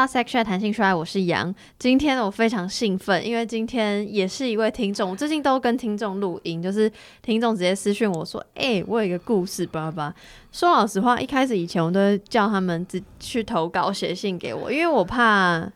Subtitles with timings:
[0.00, 1.54] 到 Sex Chat 谈性出来，我是杨。
[1.78, 5.10] 今天我非常兴奋，因为今天也是一位听众。
[5.10, 10.14] 我最近都跟听众录音，就是听众直接私讯我说：“哎、我有一个故事，吧吧。”
[10.50, 15.70] 说老实话，一开始以前我都叫他们自去投稿写信给我，因为我怕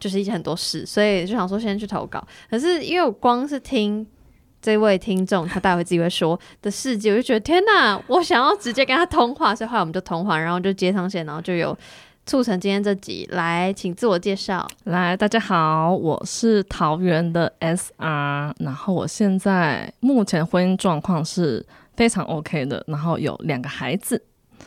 [0.00, 2.20] 就是一些很多事，所以就想说先去投稿。
[2.50, 4.04] 可是因为我光是听
[4.60, 11.78] 这位听众他待会自己会说的事迹，我就觉得天哪，我想要直接跟他通话，所以后来我们就通话，然后就接上线，然后就有。
[12.28, 14.68] 促成今天这集，来，请自我介绍。
[14.84, 21.64] 来，大家好，我是桃园的 SR，然后我现在目前婚姻状况是
[21.96, 24.22] 非常 OK 的，然后有两个孩子。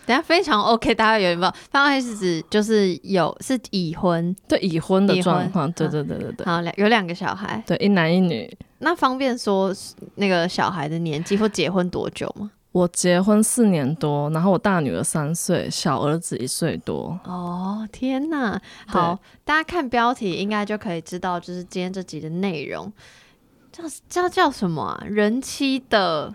[0.08, 1.52] 等下非常 OK，大家有没有？
[1.52, 6.44] 非常 OK 是指就是有是已婚，对已婚的状况，对对对对对。
[6.44, 8.52] 好，两有两个小孩，对，一男一女。
[8.80, 9.72] 那方便说
[10.16, 12.50] 那个小孩的年纪或结婚多久吗？
[12.72, 17.20] 我结婚四年多，然后我大女儿三岁，小儿子一岁多。
[17.26, 18.60] 哦，天哪！
[18.88, 22.92] 好，大家看标题应该就可以知道，就是今天这集的内容
[23.74, 25.04] 叫叫叫什么啊？
[25.06, 26.34] 人妻的，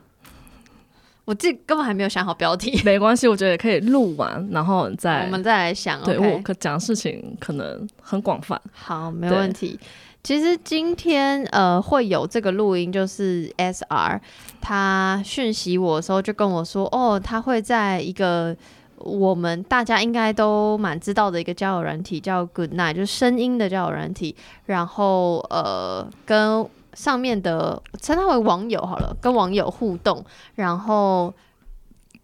[1.25, 2.81] 我自己根本还没有想好标题。
[2.85, 6.03] 没关系，我觉得也可以录完，然后再我们再来想。
[6.03, 8.61] 对，okay、我可讲的事情可能很广泛。
[8.73, 9.81] 好，没问题。
[10.27, 14.19] 其实今天呃会有这个录音，就是 SR
[14.61, 18.57] 他讯息我的时候就跟我说，哦，他会在一个
[18.97, 30.25] 我们大家应该都蛮知道的一个交友软体叫 Good Night，就是声音的交友软体，然后呃跟上面的称他为网友好了，跟网友互动，
[30.57, 31.33] 然后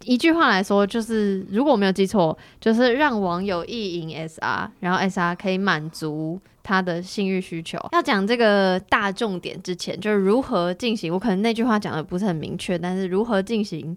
[0.03, 6.41] 一句话来说就是，如果我没有记错，就是让网友意淫 SR，然后 SR 可以满足。
[6.63, 7.79] 他的性欲需求。
[7.93, 11.13] 要讲这个大重点之前，就是如何进行。
[11.13, 13.97] 我可能那句话讲的不是很明确，但是如何进行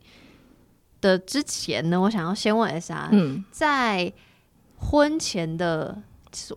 [1.02, 4.12] 的之前呢，我想要先问 SR，嗯，在
[4.78, 6.02] 婚前的。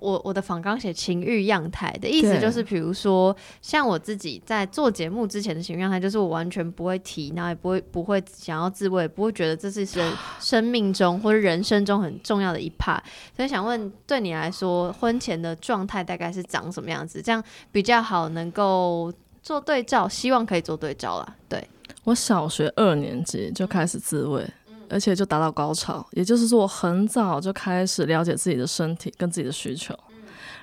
[0.00, 13.00] 我我的访纲写情欲样态的意思就是，比如说像我自己在做节目之前的情欲样态，就是我完全不会提，然后也不会不会想要自慰，不会觉得这是生 生命中或者人生中很重要的一 part。
[13.36, 17.20] 所以想问，对你来说，婚前的状态大概是长什么样子？
[17.22, 19.12] 这样比较好能够
[19.42, 21.36] 做对照，希望可以做对照啦。
[21.48, 21.66] 对，
[22.04, 24.46] 我小学二年级就开始自慰。
[24.90, 29.94] 而且就达到高潮，也就是说我很早就开始了解自己的身体跟自己的需求，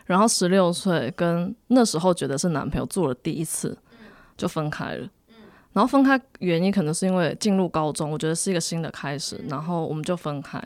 [0.06, 3.78] 然后十六岁跟那时候觉得是男朋友做了第一次，
[4.38, 5.08] 就分开了。
[5.74, 10.62] 然后分开原因可能是因为进入高中，我觉得是一个新的开始，然后我们就分开。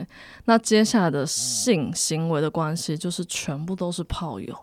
[0.46, 4.56] 那接下来的性行为的关系就是全部都是炮友，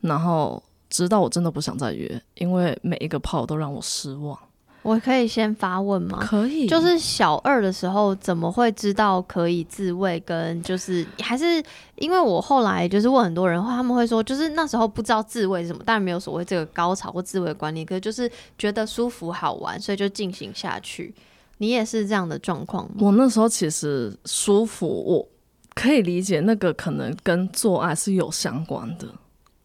[0.00, 4.38] 然后直到我真的不想再约，因为每一个炮都让我失望。
[4.82, 6.18] 我可以先发问吗？
[6.22, 6.66] 可以。
[6.66, 10.18] 就是小二的时候，怎么会知道可以自慰？
[10.20, 11.62] 跟就是还是
[11.96, 21.14] 因为我后来就是问很多人，他们会说，就是那时候不知道自慰是什么，当然没有所谓这个高潮或自慰的观念，可是就是觉得舒服好玩，所以就进行下去。
[21.58, 22.94] 你也是这样的状况吗？
[23.00, 25.28] 我那时候其实舒服，我
[25.74, 29.06] 可以理解那个可能跟做爱是有相关的。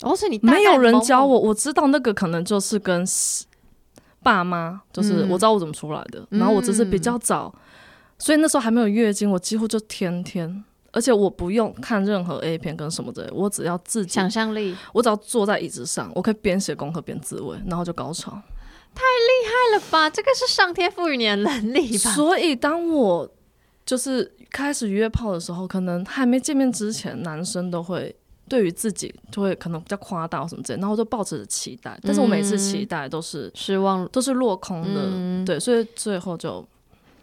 [0.02, 3.06] 哦，所以你没有人教我，我知道那个可能就是跟。
[4.24, 7.54] 爸妈就是我知道我怎么出来的，嗯、然后我只是比较早，
[8.18, 18.32] 所以那时候还没有月经，我几乎就天天，而且我不用看任何 A 片跟什么的，我只要自己想象力，我只要坐在椅子上，我可以边写功课边自慰，然后就高潮，
[18.96, 20.10] 太厉害了吧！
[20.10, 22.12] 这个是上天赋予你的能力吧？
[22.12, 23.30] 所以当我
[23.86, 28.16] 就是开始约炮的时候，可能还没见面之前，男生都会。
[28.54, 36.64] 对于自己就会可能比较夸大什么之类，然后就抱持着期待，但是我每次期待都是失望，都是落空的，嗯、对，所以最后就，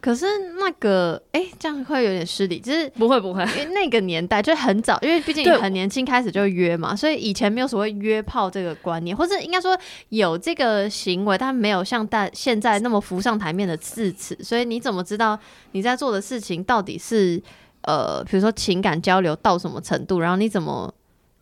[0.00, 0.26] 可是
[0.58, 15.38] 那个，哎，这样会有点失礼，就是不会不会，因为那个年代就很早，因为毕竟很年轻开始就约嘛，所以以前没有所谓约炮这个观念，或者应该说有这个行为，但没有像大现在那么浮上台面的字词，所以你怎么知道
[15.70, 17.40] 你在做的事情到底是
[17.82, 20.92] 呃，比如说情感交流到什么程度，然后你怎么？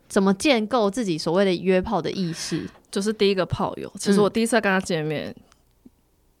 [0.09, 2.67] 怎么建构自己所谓的约炮的意识？
[2.91, 5.35] 就是第一个炮友，其实我第一次跟他见面，嗯、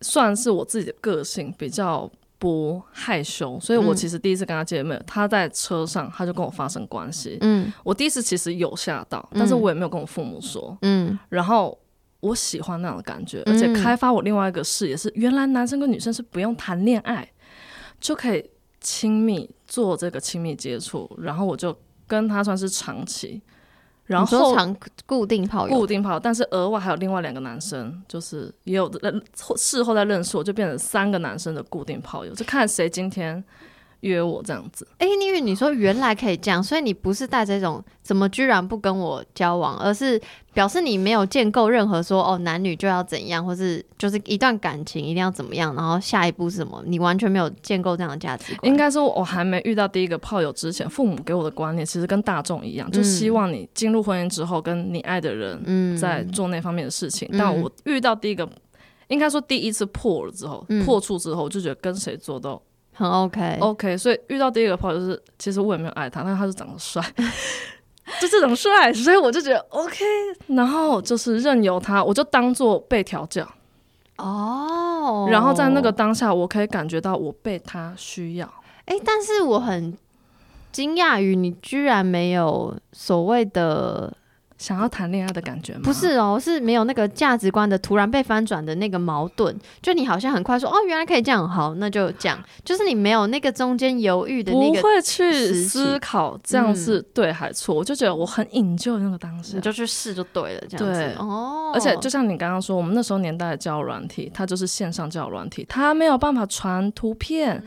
[0.01, 7.37] 算是我自己的个性比较不害羞，所以我其实第一次跟他见面，嗯、他在车上他就跟我发生关系。
[7.41, 10.75] 嗯，我第一次其实有吓到，但是我也没有跟我父母说。
[10.81, 11.77] 嗯，然后
[12.21, 17.29] 我喜欢那样的感觉，而且开发我另外一个视野是，原来男生跟女生是不用谈恋爱
[17.99, 18.49] 就可以
[18.81, 21.77] 亲密做这个亲密接触，然后我就
[22.07, 23.39] 跟他算是长期。
[24.09, 24.75] 然后长
[25.05, 28.99] 固定炮友，固定炮友，但是额外还有另外两个男生，就是也有的
[29.55, 33.43] 事后再认识，我就变成三个男生的固定炮友，就看谁今天
[34.01, 34.87] 约我这样子。
[34.97, 40.19] 哎、欸，因为你说原来可以这样，所以你不是带着一种怎么居然不跟我交往，而是
[40.53, 46.81] 表示你没有建构任何说哦男女就要怎样，或是就是一段感情一定要怎么样，然后下一步是什么？
[46.85, 48.71] 你完全没有建构这样的价值观。
[48.71, 57.27] 应该说，我还没遇到第一个炮友之前，父母给我的观念其实跟大众一样，嗯、就希望你进入婚姻之后，跟你爱的人在做那方面的事情。
[57.31, 58.47] 嗯、但我遇到第一个，
[59.07, 62.61] 应该说第一次破了之后，嗯、破处之后，我就觉得跟谁做都。
[62.99, 63.93] 很 OK，OK，、okay.
[63.93, 67.01] okay, 所以遇到第一个炮友就是，其实我也没有爱他，但是他是长得帅，
[68.19, 70.03] 就这种帅，所以我就觉得 OK，
[70.47, 73.47] 然后就是任由他，我就当做被调教
[74.17, 75.31] 哦，oh.
[75.31, 78.45] 然后在那个当下，我可以感觉到我被他需要，
[78.83, 79.97] 哎、欸，但是我很
[80.73, 84.13] 惊讶于你居然没有所谓的。
[84.59, 85.79] 想要谈恋爱的感觉吗？
[85.83, 89.57] 不是哦，是没有那个价值观的突然被翻转的那个矛盾。
[89.81, 92.37] 就你好像很快说哦，原来可以这样，好，那就这样。
[92.63, 97.73] 就是你没有那个中间犹豫的那个，不会去思考这样是对还错。
[97.73, 100.99] 嗯、我就觉得我很 enjoy 那个当时，你就去试就对了，这样子。
[100.99, 107.55] 对哦，而且就像你刚刚说，我们那时候年代的交友软体，它就是线上交友软体，它没有办法传图片。
[107.55, 107.63] 嗯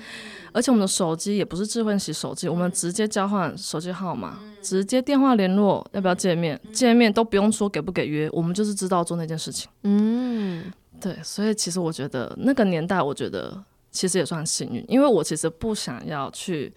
[0.55, 6.59] 而且我们的手机也不是智慧型手机，我们直接交换手机号码，直接电话联络，要不要见面？
[6.73, 9.69] 见面都不用说给不给约，我们就是知道做那件事情。
[9.82, 16.73] 嗯，对，所以其实我觉得那个年代，我觉得其实也算幸运，因为我其实不想要去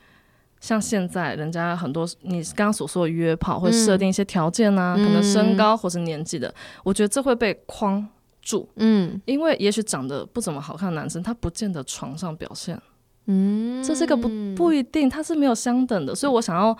[0.59, 6.53] 像现在人家很多你刚刚所说的约炮会设定一些条件啊，可能身高或是年纪的，
[6.83, 8.05] 我觉得这会被框
[8.41, 8.67] 住。
[8.77, 12.79] 嗯，因为也许长得不怎么好看的男生，他不见得床上表现。
[13.27, 16.77] 嗯，这是个不不一定，他是没有相等的，所以我想要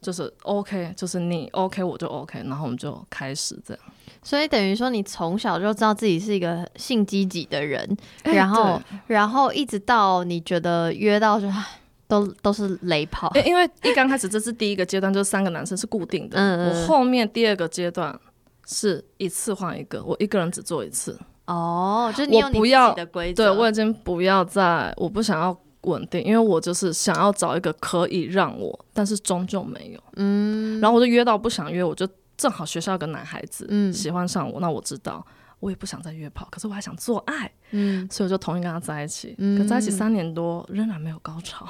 [0.00, 3.82] 就是 OK，就是你 OK 我就 OK，然后我们就开始这样。
[4.22, 11.46] 所以等于说你从小就知道自己是一个性积极的人，然后、欸、然后一直到你觉得约到就
[12.08, 13.30] 都都是雷炮。
[13.44, 18.18] 因为一刚开始这是第一个阶段，就是三个男生是固定的，嗯、我后面第二个阶段
[18.66, 21.16] 是一次换一个，我一个人只做一次。
[21.46, 23.44] 哦，就是你有你自己的规则。
[23.44, 30.00] 对，我已经不要再，我不想要稳定，因为我就是想要找一个可以让我，但是终究没有。
[30.16, 32.06] 嗯，然后我就约到不想约，我就
[32.36, 35.24] 正好学校有个男孩子，嗯，喜欢上我，那我知道
[35.60, 39.34] 我也不想再约炮，可是我还想做爱，嗯，所以我就同意跟他在一起。
[39.38, 41.66] 嗯，可在一起三年多，仍然没有高潮，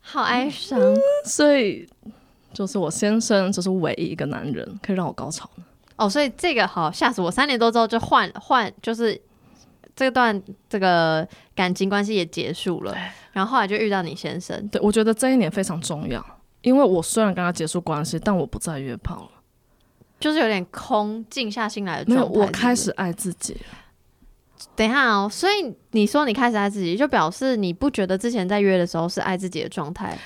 [0.00, 0.80] 好哀伤。
[1.24, 1.86] 所以
[2.52, 5.48] 就是我先生，就是唯一一个男人可以让我高潮。
[5.96, 7.30] 哦，所以这个好吓死我！
[7.30, 9.18] 三年多之后就换换，就是
[9.96, 12.94] 这段这个感情关系也结束了，
[13.32, 14.68] 然后后来就遇到你先生。
[14.68, 16.24] 对，我觉得这一年非常重要，
[16.60, 19.30] 因为我虽然跟他结束关系，但我不再约炮了，
[20.20, 22.28] 就是有点空，静下心来的状态。
[22.28, 23.60] 没有，我开始爱自己了。
[24.74, 30.16] 等一下哦，所以你说你开始爱自己，就表示你不觉得之前在约的时候是爱自己的状态？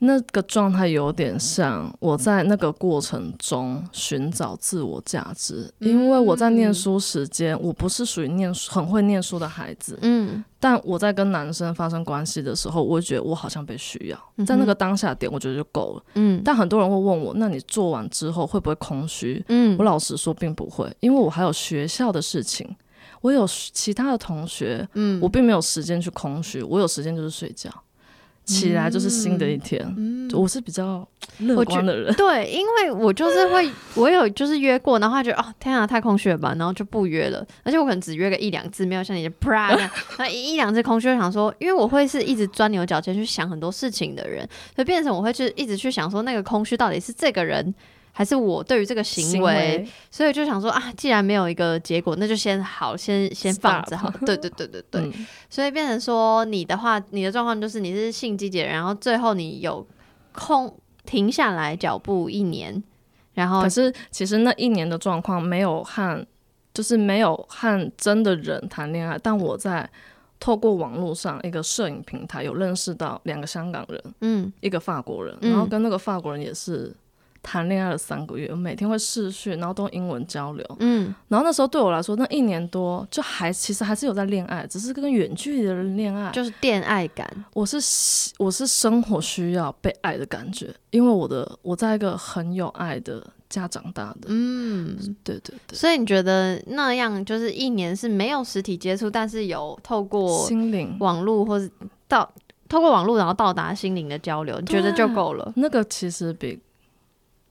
[0.00, 16.40] 那个状态有点像我在那个过程中寻找自我价值，因为我在念书时间，我不是属于念书很会念书的孩子，嗯，但我在跟男生发生关系的时候，我觉得我好像被需要，在那个当下点，我觉得就够了，嗯。
[16.44, 19.44] 但很多人会问我，那你做完之后会不会空虚？
[19.48, 22.68] 嗯，我老实说并不会，因为我还有学校的事情，
[23.20, 27.68] 我有其他的同学，嗯，我并没有时间去空虚，我有时间就是睡觉。
[28.48, 31.06] 起来就是新的一天，嗯、我是比较
[31.40, 32.12] 乐观的人。
[32.14, 37.46] 对，因为我就是会， 我有就是约过，然后觉得哦，天啊，太空虚了吧，然后就不约了。
[37.62, 47.74] 而且我可能只约个一两次，没有像你的 pra 那样， 那一一两次空虚，就想说，因为我会是一直钻牛角尖去想很多事情的人，所以变成我会去一直去想说，那个空虚到底是这个人。
[48.18, 54.10] 还是我对于这个行为，所以就想说啊，既然没有一个结果，那就先好，先先放着好。
[54.26, 59.86] 对对对对对，嗯、所以变成说你的话，你的状况就是你是性积极，然后最后你有
[60.32, 62.82] 空停下来脚步一年，
[63.34, 66.26] 然后可是其实那一年的状况没有和
[66.74, 69.88] 就是没有和真的人谈恋爱，但我在
[70.40, 76.92] 透过网络上一个摄影平台有认识到两个香港人，嗯，一个法国人，然后跟那个法国人也是。
[77.42, 80.66] 谈恋爱了三个月，我每天会视讯，然后都用英文交流。
[80.80, 87.44] 嗯，然后那时候对我来说，那一年多就还其实还是有在恋爱，只是跟远距离的人恋爱，就是恋爱感。
[87.54, 87.78] 我是
[88.38, 94.26] 我是生活需要被爱的感觉，因为我的我在一个很有爱的家长大的。
[94.26, 95.78] 嗯，对对对。
[95.78, 101.70] 所以你觉得那样就是一年是没有实体接触，但是有透过心灵网络或是
[102.06, 102.30] 到
[102.68, 105.52] 透过网络然后到达心灵的交流，你觉得就够了？
[105.56, 106.60] 那个其实比。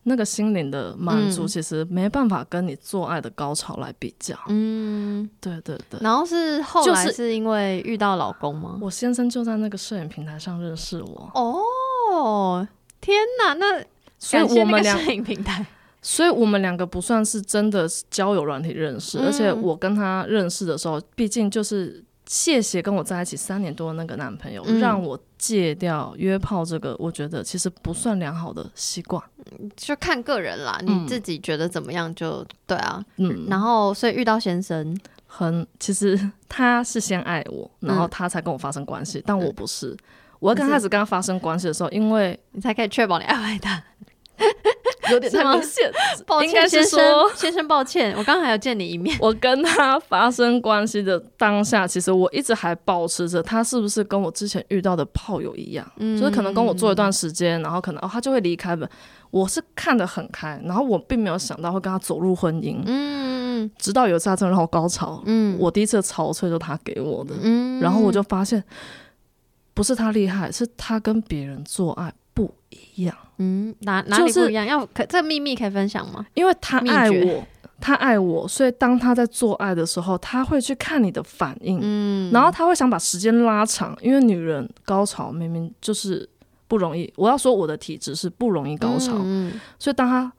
[0.10, 4.34] 那个心灵的满足，其实没办法跟你做爱的高潮来比较。
[4.48, 6.00] 嗯，对对对。
[6.02, 8.80] 然后是后来是因为遇到老公吗？
[8.82, 11.32] 我先生就在那个摄影平台上认识我。
[11.34, 12.66] 哦，
[13.02, 13.54] 天哪！
[13.54, 13.84] 那
[14.18, 15.66] 所以我们两摄影平台，
[16.02, 22.04] 所以我们两个不算是真的交友软体认识，嗯、而且我跟他认识的时候，毕竟就是。
[22.28, 29.24] 谢谢跟我在一起三年多的那个男朋友，嗯、让我戒掉约炮这个，我觉得其实不算良好的习惯，
[29.76, 33.04] 就看个人啦，嗯、你自己觉得怎么样就对啊。
[33.16, 36.20] 嗯，然后所以遇到先生，很其实
[36.50, 39.96] 他是先爱我，然后他才跟我发生关系，嗯、但我不是。
[40.40, 43.82] 我刚开始跟他发生关系的时候，因为你才可以确保你爱他。
[45.12, 45.92] 有点太明显，
[46.26, 47.00] 抱歉先生，
[47.36, 49.18] 先生抱歉，我刚刚还要见你一面。
[49.20, 58.90] 我跟他发生关系的当下，其实我一直还保持着他是不是跟我之前遇到的炮友一样，嗯、就是可能跟我做一段时间，然后可能哦他就会离开了。
[59.30, 62.82] 我是看得很开，然后我并没有想到会跟他走入婚姻。
[62.86, 68.64] 嗯，直到有一次他真的让我高潮，嗯，我第一次潮吹就他给我的，嗯，然后我就发现
[69.74, 73.16] 不是他厉害，是他跟别人做爱不一样。
[73.38, 74.66] 嗯，哪哪里不一样？
[74.66, 76.26] 就是、要可这个秘密可以分享吗？
[76.34, 77.44] 因为他爱我，
[77.80, 86.28] 他爱我，所以当他在做爱的时候，他会去看你的反应，嗯，然后他会想把时间拉长，因为女人高潮明明就是
[86.68, 87.12] 不容易。
[87.16, 90.32] 我要说我的体质是不容易高潮，嗯，所以当他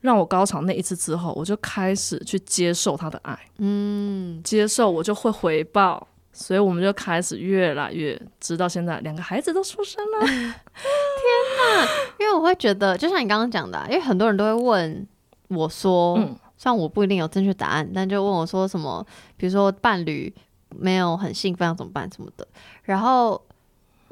[0.00, 6.08] 让我高潮那一次之后，我就开始去接受他的爱，嗯，接受我就会回报。
[6.32, 10.20] 所以我们就开始越来越，直到现在两个孩子都出生了。
[10.26, 11.88] 天哪！
[12.18, 15.06] 因为我会觉得，就像你刚刚讲的，因为很多人都会问
[15.48, 20.34] 我说，嗯、虽然我不一定有正确答案，但就问我说什么，比如说伴侣
[20.70, 22.46] 没有很兴奋要怎么办什么的，
[22.82, 23.40] 然后。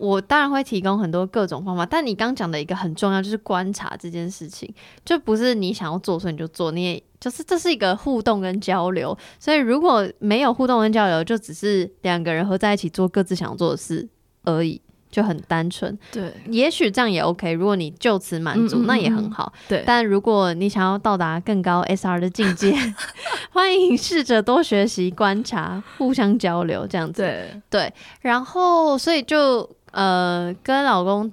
[0.00, 4.72] 我当然会提供很多各种方法，但你刚讲的一个很重要，就是观察这件事情，
[5.04, 9.16] 就不是你想要做所以你就做，你也就是这是一个互动跟交流。
[9.38, 14.08] 所以如果没有互动跟交流，就只是两个人合在一起做各自想做的事
[14.44, 14.80] 而已，
[15.10, 15.98] 就很单纯。
[16.10, 17.52] 对，也许这样也 OK。
[17.52, 19.52] 如果你就此满足，嗯嗯嗯，那也很好。
[19.68, 22.74] 对，但如果你想要到达更高 SR 的境界，
[23.52, 27.20] 欢迎试着多学习、观察、互相交流，这样子。
[27.20, 27.92] 对对，
[28.22, 29.68] 然后所以就。
[29.92, 31.32] 呃，跟老公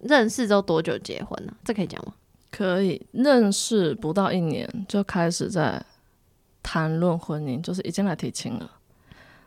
[0.00, 1.52] 认识之后多久结婚呢？
[1.64, 2.12] 这可以讲吗？
[2.50, 5.82] 可以，认识不到一年就开始在
[6.62, 8.70] 谈论婚姻，就是已经来提亲了。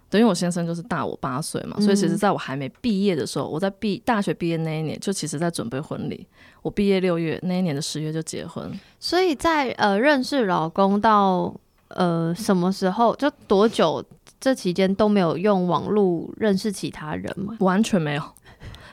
[0.10, 6.26] 等于我先生就是大我八岁嘛，嗯、所以其实在我还没毕业的时候，我在毕大学毕业那一年就其实在准备婚礼。
[6.62, 8.72] 我毕业六月那一年的十月就结婚。
[9.00, 11.54] 所以在呃认识老公到
[11.90, 14.04] 呃什么时候就多久？
[14.40, 17.58] 这期间都没有用网络认识其他人吗？
[17.60, 18.22] 完全没有。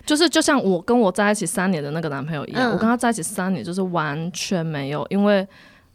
[0.07, 5.07] 就是就像我跟我在一起三年的那个男朋友一样，嗯、我跟他在一起三年，就是完全没有。
[5.09, 5.47] 因为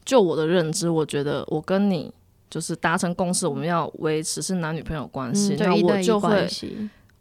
[0.04, 2.12] 就我的认知，我觉得我跟你
[2.50, 6.48] 就是达成共识，我们要维持是男女朋友关系，那、嗯、我就会，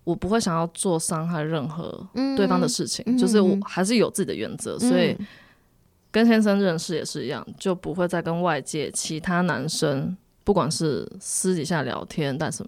[0.04, 5.16] 我不会想要做伤害任何对方的事情，嗯、就是我还是有自己的原则，嗯、所以
[6.10, 12.64] 跟先生认识也是一样，就不会再跟外界其他男生，不管是私底下聊天，但是。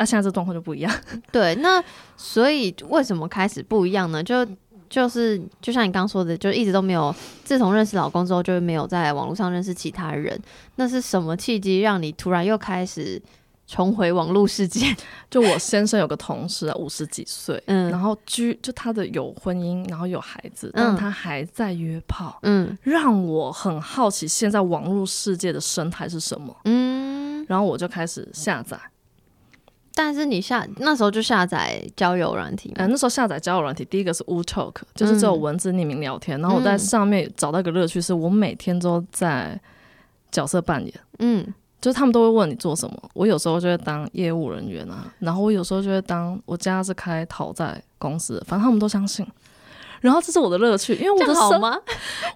[0.00, 0.90] 那、啊、现在这状况就不一样，
[1.30, 1.84] 对，那
[2.16, 4.24] 所以为什么开始不一样呢？
[4.24, 4.46] 就
[4.88, 7.14] 就是就像你刚刚说的，就一直都没有，
[7.44, 10.40] 自从认识老公之后，就没有在网络上认识其他人。
[10.76, 13.20] 那是什么契机让你突然又开始
[13.66, 14.96] 重回网络世界？
[15.28, 28.80] 就我先生有个同事啊，五十几岁，嗯，然后居就他的有婚姻，然后有孩子，但他还在约炮，嗯，让我很好奇现在网络世界的生态是什么，嗯，然后我就开始下载。
[29.94, 36.38] 但是你下那时候就下载交友软体，嗯，那时候下载交友软体，第一个是 Wootalk，就是只有文字匿名聊天。
[36.38, 39.60] 嗯、然后我在上面找到一个乐趣，是我每天都在
[40.30, 41.46] 角色扮演，嗯，
[41.80, 49.26] 就是他们都会问你做什么，我有时候就会当业务人员啊，然后我有时候就会当我家是开讨债公司，反正他们都相信。
[50.00, 51.82] 然后这是我的乐趣，因为我的生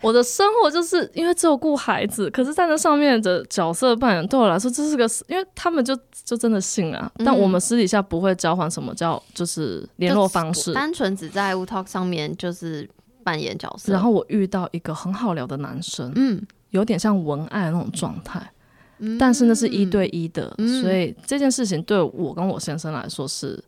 [0.02, 7.10] 我的生活就是因为只有顾孩子，可是在那上面的角色扮演对我来说，这是个，因为他们就就真的信啊。
[7.18, 12.88] 嗯、但我们私底下不会交换什么叫就是联络方式，单纯只在 Wootalk 上面就是
[13.22, 13.92] 扮演角色。
[13.92, 16.40] 然后我遇到一个很好聊的男生，嗯，
[16.70, 18.52] 有点像文爱的那种状态，
[18.98, 23.62] 嗯、但是那是一对一的，嗯、所以这件事情对我跟我先生来说是。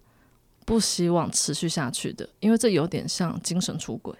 [0.66, 4.14] 不希望持续下去的，因为这有点像精神出轨。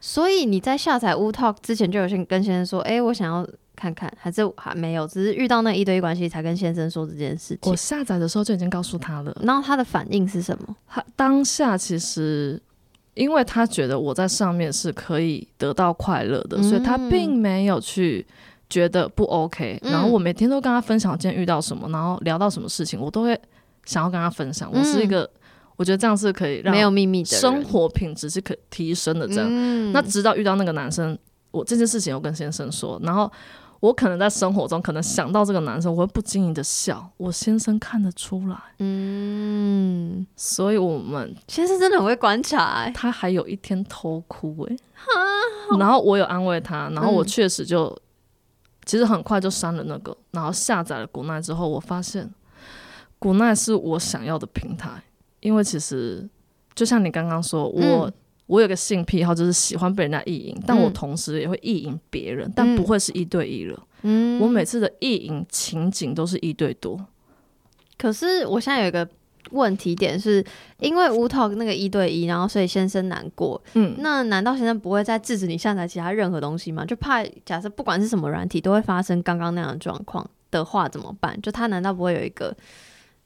[0.00, 7.70] 所以你在下载 Wootalk 之前就有先跟先生说：“哎、欸，我想要看看。”还是还没有，只是遇到那一堆关系才跟先生说这件事情。
[7.70, 9.34] 我下载的时候就已经告诉他了。
[9.42, 10.76] 然后他的反应是什么？
[10.86, 12.60] 他当下其实
[13.14, 18.26] 因为他觉得我在上面是可以得到快乐的，嗯、所以他并没有去
[18.68, 19.80] 觉得不 OK。
[19.84, 23.40] 然后我每天都跟他分享今天遇到什么，然后聊到什么事情，我都会
[23.86, 24.70] 想要跟他分享。
[24.70, 25.30] 我是一个，嗯、
[25.76, 29.26] 我觉得这样是可以让没有秘密的生活品质是可提升的。
[29.28, 31.18] 这样，嗯、那直到遇到那个男生，
[31.50, 33.30] 我这件事情我跟先生说，然后。
[33.80, 37.06] 我可能在生活中可能想到这个男生，我会不经意的笑。
[37.18, 42.90] 我先生看得出来，嗯，所以我们先生真的很会观察、欸。
[42.92, 48.00] 他还有一天偷哭、欸，哎，然后我有安慰他，然后我确实就、嗯、
[48.86, 52.32] 其实很快就删了那个，然后下载了 Goodnight 之后，我发现
[53.20, 55.02] Goodnight 是我想要的平台，
[55.44, 56.28] 因为其实
[56.74, 57.80] 就像你刚刚说，我。
[57.80, 58.12] 嗯
[58.46, 63.86] 我有个性癖好，就是喜欢被人家意淫，但我同时也会意淫别人，嗯、但不会是一对一了。
[64.02, 67.06] 嗯，我每次的意淫情景都是一对多。
[67.96, 69.08] 可是我现在有一个
[69.52, 70.46] 问题点是，是
[70.80, 73.58] 因为无头那个一对一，然后所以先生难过。
[73.72, 76.84] 嗯，那难道先生不会再制止你下载其他任何东西吗？
[76.84, 81.40] 就怕假设不管是什么软体都会发生刚刚那样的状况的话怎么办？
[81.40, 82.54] 就他难道不会有一个？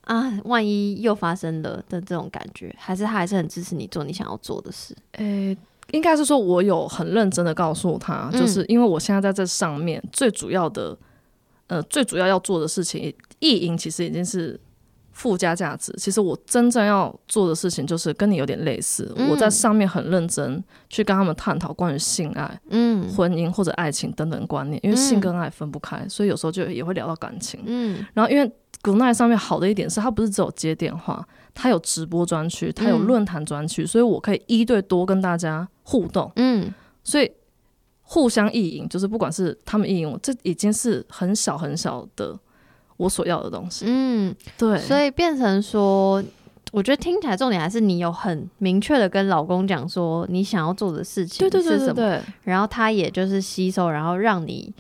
[0.08, 4.96] 啊，万一又发生了的这种感觉，还是他还是很支持你做你想要做的事。
[5.12, 5.58] 诶、欸，
[5.90, 10.96] 应该是说，我有很认真的告诉他，嗯、就是因为我现在在这上面最主要的，
[11.66, 14.58] 呃，最主要要做的事情，意淫其实已经是
[15.12, 15.92] 附加价值。
[15.98, 27.60] 其实我真正要做的事情，就是跟你有点类似，嗯、我在上面很认真去跟他们探讨关于性爱、嗯，婚姻或者爱情等等观念，因为性跟爱分不开，嗯、所以有时候就也会聊到感情。
[27.66, 28.50] 嗯，然后因为。
[28.80, 36.30] Goodnight 上面好的一点是，它不是只有接电话，它有直播专区，它有论坛专区，所以我可以一对多跟大家互动。
[36.36, 37.30] 嗯，所以
[38.02, 42.38] 互相意淫，就是不管是他们意淫我，这已经是很小很小的
[42.96, 43.84] 我所要的东西。
[43.88, 46.22] 嗯，对，所以变成说，
[46.70, 54.72] 我觉得听起来重点还是你有很明确的跟老公讲说你想要做的事情是什么，对对对对对，然后他也就是吸收，然后让你。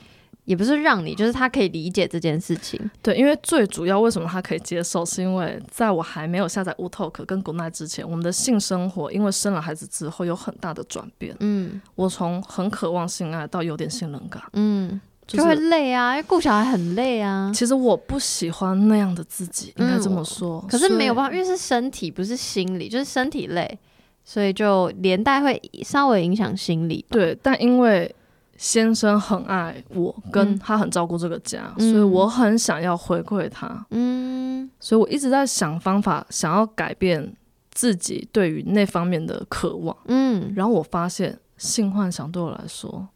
[0.48, 2.80] 也不是让你，就是他可以理解这件事情。
[3.02, 11.36] 对，因为最主要为什么他可以接受，是因为在我还没有下载 Wootalk 跟 Goodnight 之前，我们的性生活因为生了孩子之后有很大的转变。
[11.40, 14.42] 嗯，我从很渴望性爱到有点性冷感。
[14.54, 17.52] 嗯，就是、就会累啊，因为顾小孩很累啊。
[17.54, 20.64] 其实我不喜欢那样的自己，应该这么说。
[20.66, 23.78] 可是没有办法，因为是身体，不是心理，就是身体累，
[24.24, 27.04] 所以就连带会稍微影响心理。
[27.10, 28.14] 对，但因为。
[28.58, 33.86] 先生很爱我，跟他很照顾这个家，嗯、所以我很想要回馈他。
[33.90, 37.32] 嗯，所以我一直在想方法，想要改变
[37.70, 39.96] 自己对于那方面的渴望。
[40.06, 43.08] 嗯，然后我发现性幻想对我来说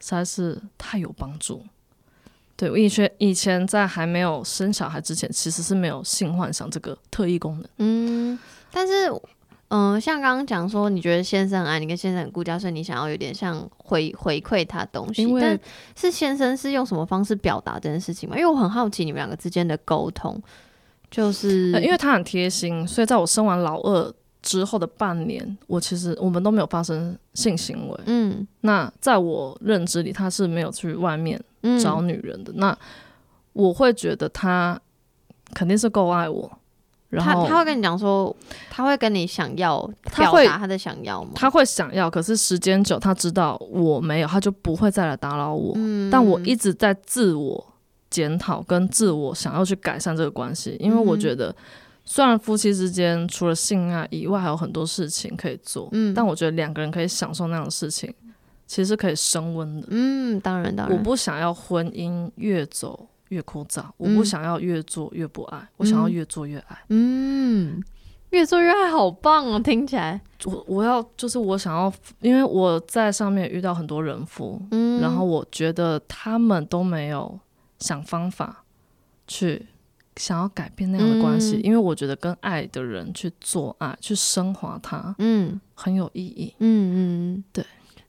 [0.00, 1.64] 实在是太有帮助。
[2.54, 7.68] 对，我以前以前在还没有生小孩之前，其实是没有性幻想这个特异功能。
[7.78, 8.38] 嗯，
[8.70, 9.10] 但是。
[9.76, 15.26] 嗯，像刚刚讲说，你觉得先生很爱你，跟先生很顾家，所以你想要有点像回回馈他东西。
[15.40, 15.58] 但
[15.96, 18.36] 是先生是用什么方式表达这件事情吗？
[18.38, 20.40] 因为我很好奇你们两个之间的沟通，
[21.10, 28.00] 就是、呃、因为他很贴心，所以在我生完老二之后的半年，我其实我们都没有发生性行为。
[28.06, 31.42] 嗯，那在我认知里，他是没有去外面
[31.82, 32.52] 找女人的。
[32.52, 32.78] 嗯、那
[33.52, 34.80] 我会觉得他
[35.52, 36.58] 肯定是够爱我。
[37.20, 38.34] 他他会跟你讲说，
[38.70, 39.80] 他会跟你想要
[40.16, 41.30] 表达他的想要吗？
[41.34, 45.72] 他会想要，可是时间久，他知道我没有，他就不会再来打扰我。
[45.76, 47.72] 嗯，但我一直在自我
[48.10, 51.54] 检讨跟自我想要去改善这个关系，因为我觉得
[52.04, 58.12] 虽然夫妻之间除了性爱以外还有很多事情可以做，嗯，但我觉得两个人可以享受那样的事情，
[58.66, 59.86] 其实是可以升温的。
[59.90, 66.78] 嗯，当然当然，我不想要婚姻越走越枯燥，我不想要越做越不爱，嗯、我想要越做越爱。
[66.88, 67.82] 嗯，
[68.30, 69.58] 越做越爱，好棒哦！
[69.58, 77.38] 听起来，我我要就是我想要，因为我在上面遇到很多人夫，嗯，然后我觉得他们都没有
[77.80, 78.64] 想方法
[79.26, 79.66] 去
[80.16, 86.54] 想要改变那样的关系，嗯、因为我觉得跟爱的人去做爱，去升华它，嗯，很有意义。
[86.60, 87.64] 嗯嗯，对。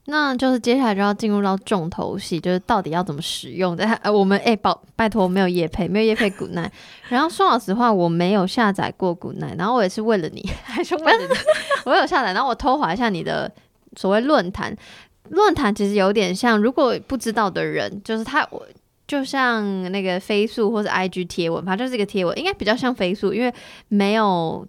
[0.08, 3.76] 那就是接下来就要进入到重头戏，就是到底要怎么使用？
[3.76, 6.70] 在 呃，我们哎，宝、拜托，没有业配，没有业配 Goodnight。
[7.08, 11.34] 然后说老实话，我没有下载过 Goodnight，然后我也是为了你， 还是为了你，
[11.84, 12.32] 我有下载。
[12.32, 13.50] 然后我偷滑一下你的
[13.96, 14.72] 所谓论坛，
[15.30, 18.64] 论坛其实有点像，如果不知道的人，就是他，我
[19.08, 23.52] 就像那个飞速或是 IG 贴文，反正就是一个贴文，应该比较像飞速，因为
[23.88, 24.64] 没有。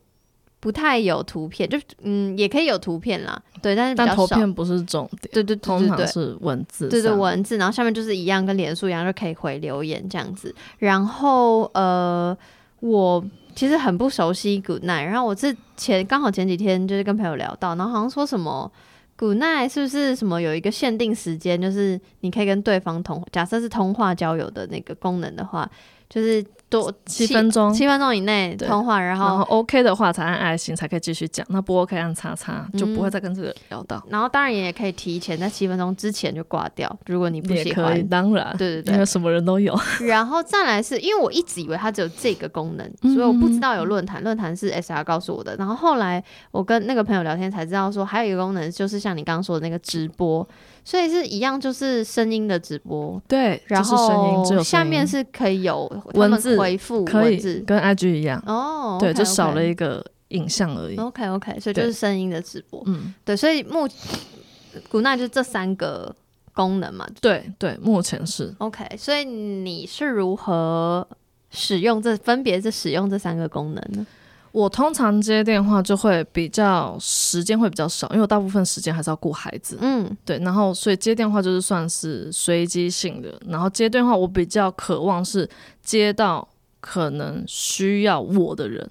[0.60, 3.96] 不太有图片，就嗯，也可以有图片啦，对，但是。
[3.96, 10.54] 但图片不是重点，对对，对，对，对，通常是文字，对对文字，然后下面就是一样，跟脸书一样，就可以回留言这样子。
[10.80, 12.36] 然后呃，
[12.80, 13.24] 我
[13.56, 18.72] 其实很不熟悉 Good Night，然后我是前刚好前几天就是跟朋友聊到，然后好像说什么
[19.15, 25.70] Good Night 是不是什么有一个限定时间，就是你可以跟对方通，假设是通话交友的那个功能的话，
[26.10, 26.43] 就是。
[26.69, 31.45] 多七分钟，七分钟以内通话，然后，然后 OK 的话才按爱心，才可以继续讲。
[31.49, 33.97] 那不 OK 按叉叉，就不会再跟这个聊到。
[34.06, 37.86] 嗯、然后当然也可以提前在七分钟之前就挂掉，如果你不喜欢。
[37.86, 39.73] 可以，当然，对对对，因为什么人都有。
[40.01, 44.21] 然后再来是因为我一直以为它只有这个功能，所以我不知道有论坛。
[44.21, 45.56] 论坛是 SR 告诉我的。
[45.56, 50.47] 然后后来我跟那个朋友聊天才知道说，还有一个功能就是像你刚刚说的那个直播。
[50.88, 58.41] 所以是一样，就是声音的直播，对，然后下面是可以有文字回复，可以跟 IG 一样。
[58.47, 60.95] 哦，oh, 对，就少了一个影像而已。
[60.95, 63.86] OK OK，所以就是声音的直播，嗯，对，所以目
[64.88, 66.15] Good Night 就这三个
[66.54, 68.56] 功能嘛，对对，目前是。
[68.60, 68.88] OK。
[68.97, 71.06] 所以你是如何
[71.52, 74.08] 使用这分别是使用这三个功能呢？
[74.58, 79.78] 我通常接电话就会比较时间会比较少，因为我大部分时间还是要顾孩子。
[79.82, 83.39] 嗯，对，然后所以接电话就是算是随机性的。
[83.48, 85.48] 然后接电话我比较渴望是
[85.84, 86.48] 接到
[86.80, 88.89] 可能需要我的人，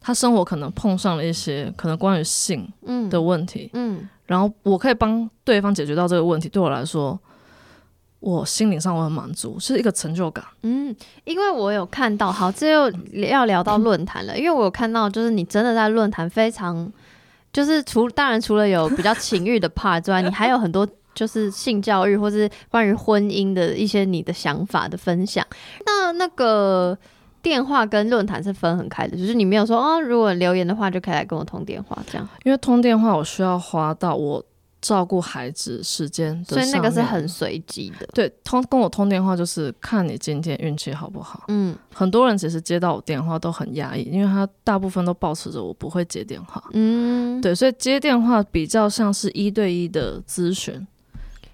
[0.00, 2.72] 他生活可能碰上了一些可能关于性
[3.10, 3.68] 的问题。
[3.72, 7.18] 嗯，嗯，然后我可以帮对方解决到这个问题，对我来说。
[8.24, 10.42] 我心灵上我很满足，是一个成就感。
[10.62, 14.32] 嗯，因为我有看到，好，这又要聊到论坛了。
[14.32, 16.90] 嗯、因为我有看到，就是你真的在论坛非常，
[17.52, 25.46] 就是除当然除了有比较情欲的 part 之外，你还有很多就是性教育或是关于婚姻的一些你的想法的分享。
[25.84, 26.96] 那那个
[27.42, 32.26] 电话跟论坛是分很开的，就是你没有说哦，如果留言的话就可以来跟我通电话这样。
[32.44, 34.42] 因为通电话我需要花到我。
[34.84, 38.06] 照顾孩子时间，所以那个是很随机的。
[38.12, 41.44] 对，通跟我通电话就是看你今天运气好不好。
[41.48, 46.62] 嗯，很多人其实接到我电话都很压抑，因为他大部分都保持着我不会接电话。
[46.74, 50.86] 嗯，对，所以接电话比较像是一对一的咨询，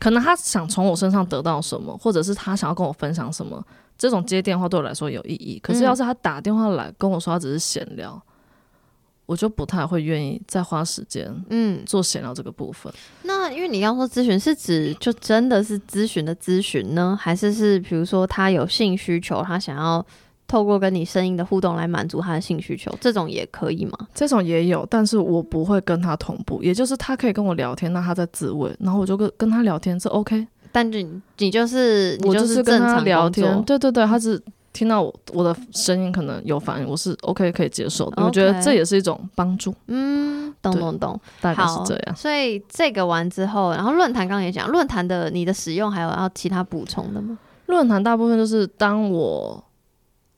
[0.01, 3.65] 可能他想从我身上得到什么，或者是他想要跟我分享什么，
[3.97, 5.61] 这种接电话对我来说有意义。
[5.63, 8.21] 可是要是他打电话来跟我说他只是闲聊。
[9.31, 12.93] 我就不太会愿意再花时间，嗯，做闲聊这个部分。
[13.23, 20.05] 那因为你刚说咨询是指就真的是咨询的咨询呢，还是是比如说他有性需求，他想要
[20.49, 23.97] 透过跟你声音的互动来满足他的性需求，这种也可以吗？
[24.13, 30.45] 这种也有，但是我不会跟他同步，也就是他可以跟我聊天，那他在自慰，然后我就跟跟他聊天，这 OK。
[30.73, 34.43] 但你你就是你就是跟他聊天，对对对，他是。
[34.73, 38.23] 听到我我的声音可能有反应，我是 OK 可以接受的。
[38.23, 38.25] Okay.
[38.25, 39.75] 我觉得这也是一种帮助。
[39.89, 42.15] 嗯，懂懂懂，大概是这样。
[42.15, 47.37] 所以这个完之后，然后论坛刚刚也讲，论坛的你的使用还有要其他补充的吗？
[47.67, 49.63] 论坛大部分就是当我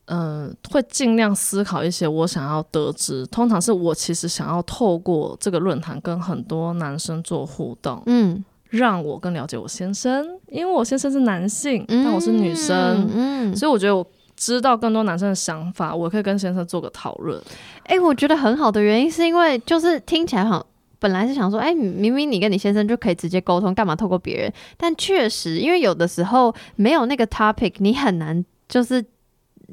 [0.06, 14.06] 嗯、呃、会尽量思考一些我想要得知，通常是我其实想要透过这个论坛跟很多男生做互动，嗯，让我更了解我先生，因为我先生是男性，但我是女生，嗯，所以我觉得我。
[14.44, 17.40] 知道更多男生的想法，我可以跟先生做个讨论。
[17.84, 20.66] 哎、欸，我觉得很好的原因是因为，就是听起来好，
[20.98, 24.52] 本来是想说，哎、欸，明明你跟你先生就可以直接沟通，干嘛透过别人？
[24.76, 29.04] 但确实，因为有的时候没有那个 topic，你很难就是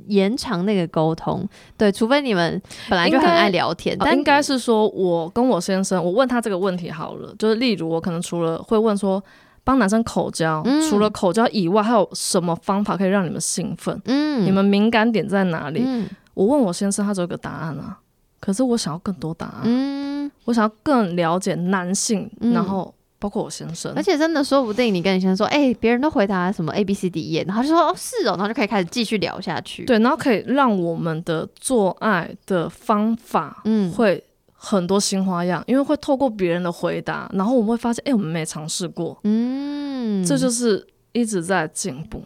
[0.05, 1.49] 延长那个沟通。
[1.75, 3.97] 对，除非你们本来就很爱聊天。
[3.99, 9.23] 但应该是说，我跟我先生，我问他这个问题好了，就是例如我可能除了会问说。
[9.63, 13.99] 帮男生口交，嗯、除了口交以外，还有什么方法可以让你们兴奋？
[14.05, 15.81] 嗯，你们敏感点在哪里？
[15.85, 17.99] 嗯、我问我先生，他只有个答案啊。
[18.39, 23.91] 可是我想要更多答案，嗯，我想要更了解男性，嗯、然后包括我先生。
[23.95, 29.83] 而且真的说不定你跟你先生说，哎、欸，别人都回答什么 A B C D E，然后就说哦是哦，然后就可以开始继续聊下去。
[29.83, 34.23] 对，然后可以让我们的做爱的方法，嗯，会。
[34.61, 42.21] 很多新花样，因为会透过别人的回答，然后我们会发现，哎、欸，我们没尝试过，嗯，这就是一直在进步。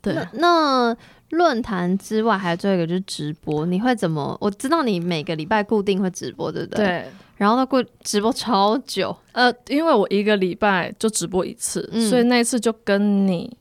[0.00, 0.96] 对，那
[1.28, 4.34] 论坛之外还有最后一个就是直播，你会怎么？
[4.40, 6.86] 我知道你每个礼拜固定会直播，对不对？
[6.86, 7.04] 对。
[7.36, 13.54] 然后呢，过直播超久，呃，因为我一个礼拜就直播一次，嗯、所以那一次就跟你。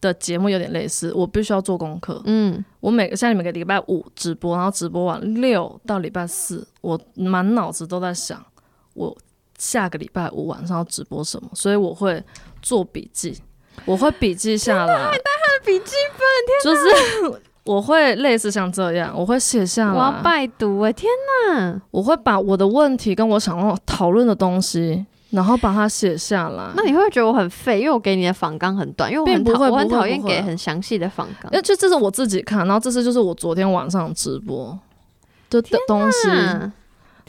[0.00, 2.22] 的节目有点类似，我必须要做功课。
[2.24, 8.42] 嗯，我每个现在每个礼拜五直播，然后直播完六到礼拜四，我满脑子都在想，
[8.94, 9.16] 我
[9.58, 12.22] 下个礼拜五晚上要直播什么，所以我会
[12.62, 13.38] 做笔记，
[13.84, 14.94] 我会笔记下来。
[14.94, 19.92] 还带他的笔记本，天就是我会类似像这样，我会写下来。
[19.92, 21.08] 我要拜读哎，天
[21.50, 21.80] 哪！
[21.90, 25.04] 我会把我的问题跟我想要讨论的东西。
[25.30, 26.70] 然后把它写下来。
[26.76, 27.80] 那你会不会觉得我很废？
[27.80, 31.50] 因为我给你的访纲很短，因为我很讨我很讨厌给很详细的访纲。
[31.52, 34.78] 因为就这是我自己看，然后这次就是我昨天晚上直播，
[35.48, 36.28] 的东西。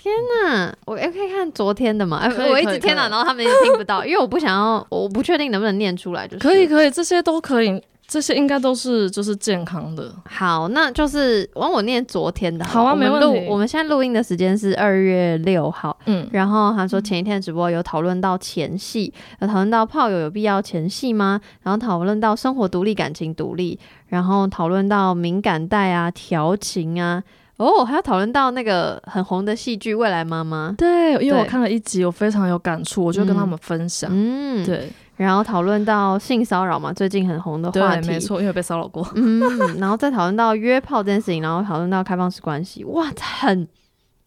[0.03, 0.11] 天
[0.43, 2.27] 呐，我也可以看昨天的嘛？
[2.27, 7.79] 可以我一直天呐，然后他们也听不到，因为我不想要，我不确定能不能念出来，就是可以可以，这些都可以，
[8.11, 10.13] 这些应该都是就是健康的。
[10.25, 13.47] 好，那就是往我念昨天的好，好啊，没问题。
[13.47, 21.39] 我们现在录音的时间是二月六号，嗯，然后他说前一天的直播有讨论到前戏，有讨论到炮友有必要前戏吗？
[21.61, 27.23] 然后讨论到生活独立、感情独立，然后讨论到敏感带啊、调情啊。
[27.55, 30.71] 哦，还要讨论到那个很红的戏剧《未来妈妈》。
[30.75, 34.09] 对，因为我看了一集，我非常有感触，我就跟他们分享。
[34.11, 34.89] 嗯，对。
[35.15, 38.07] 然后讨论到性骚扰嘛，最近很红的话题。
[38.07, 39.07] 对，没错，因为被骚扰过。
[39.15, 42.83] 嗯，然后再讨论到约炮这件事情，然后讨论到开放式关系。
[42.85, 43.67] 哇，很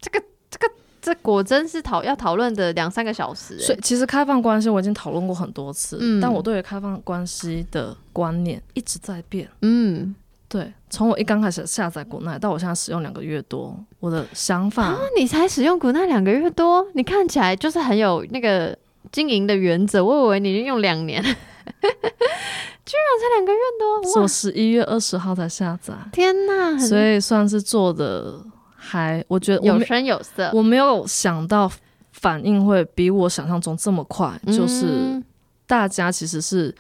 [0.01, 0.71] 这个这个
[1.03, 3.59] 这果真是讨要讨论的两三个小时。
[3.59, 9.49] 所以其实开放关系我已经讨论过很多次，嗯，但我对于开放关系的观念一直在变。
[9.63, 10.15] 嗯。
[10.47, 14.85] 对，从我一刚开始下载 Goodnight 到我现在使用两个月多，我的想法。
[14.85, 18.79] 啊，你才使用 Goodnight 两个月多，你看起来就是很有那个
[19.13, 20.05] 经营的原则。
[20.05, 21.37] 我以为你已经用两年， 居然
[21.81, 24.21] 才两个月多。
[24.23, 26.79] 我十一月二十号才下载，天哪！
[26.79, 28.41] 所以算是做的
[28.75, 30.51] 还，我觉得有声有色。
[30.53, 31.71] 我没有想到
[32.13, 35.23] 反应会比我想象中这么快，嗯，就是
[35.67, 36.75] 大家其实是。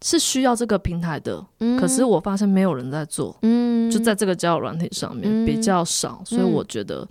[0.00, 7.04] 是需要这个平台的，嗯，可是我发现没有人在做，嗯，就在这个交友软体上面，嗯，比较少，所以我觉得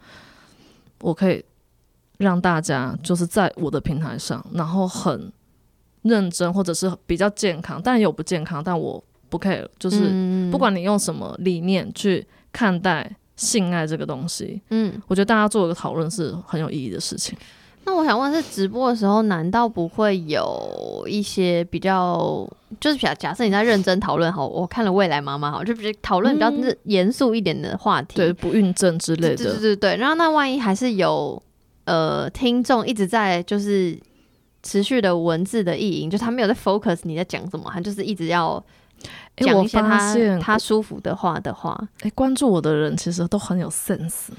[1.01, 1.43] 我可以
[2.17, 5.31] 让大家就是在我的平台上，然后很
[6.03, 17.37] 认真或者是比较健康，但也有不健康，但我不 care，就是不管你用什么理念去看待性爱这个东西，嗯，我觉得大家做一个讨论是很有意义的事情。
[17.83, 22.45] 那我想问，是直播的时候，难道不会有一些比较，
[22.81, 26.51] 就是假假设你在认真讨论，好，我看了未来妈妈，好，就比如讨论比较
[26.83, 29.95] 严肃一点的话题，对，不孕症之类的，对对对对。
[29.95, 31.41] 然后那万一还是有
[31.87, 33.97] 呃听众一直在就是
[34.61, 38.63] 持续的文字的意淫，就他没有在 focus 你在讲什么，他就是一直要
[39.37, 44.29] 讲一些他他舒服的话的话，哎，关注我的人其实都很有 sense。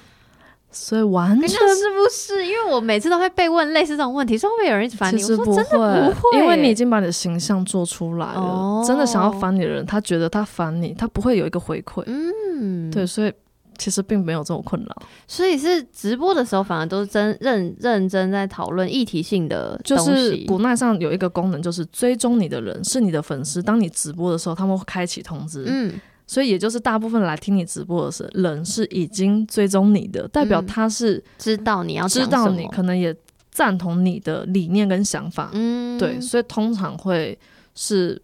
[0.71, 2.45] 所以完全是不是？
[2.47, 5.19] 因为我每次都会被问类似这种问题，说会不会有人一直烦你？
[5.19, 8.41] 其实不会，不会，因为你已经把你的形象做出来了。
[8.41, 12.03] 哦、真的想要烦你的人，他觉得他烦你，他不会有一个回馈。
[12.05, 13.33] 嗯，对，所以
[13.79, 15.03] 其实并没有这种困扰。
[15.27, 19.81] 所以是直播的时候，反而都是真认认真在讨论议题性的。
[19.83, 25.65] 就是古奈上有一个功能，就是追踪你的人是你的粉丝，当你直播的时候，他们会开启通知。
[25.67, 25.95] 嗯。
[26.31, 33.17] 所以也就是大部分来听你直播的是人是已经追踪你的，代表他是、嗯、知道你要知道你，可能也
[33.51, 35.49] 赞同你的理念跟想法。
[35.55, 37.39] 嗯，对，所以通常会
[37.75, 38.21] 是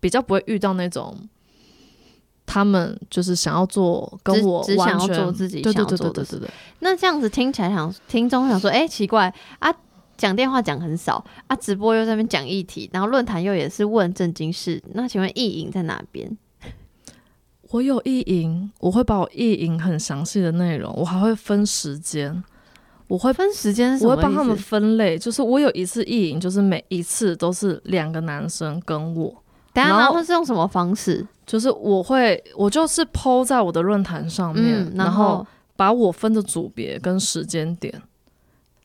[0.00, 1.16] 比较不会遇到那种
[2.46, 6.40] 他们就是想要做跟我只想要做自己想要做的事。
[6.80, 9.74] 那这样子听起来想听众想说，哎、欸，奇怪啊，
[10.16, 16.36] 讲电话讲很少啊，直播又在那边讲议题，然后论坛又也是问正经事，那请问意淫在哪边？
[17.70, 22.44] 我有意淫，我会把我意淫很详细的内容，我还会分时间，
[23.08, 29.42] 我会分时间，我会帮他们分类，就是我有一次意淫，就是每一次都是两个男生跟我，
[29.74, 31.26] 然后会是用什么方式？
[31.46, 38.02] 就是我会，我就是 po 在我的论坛上面，嗯，然后把我分的组别跟时间点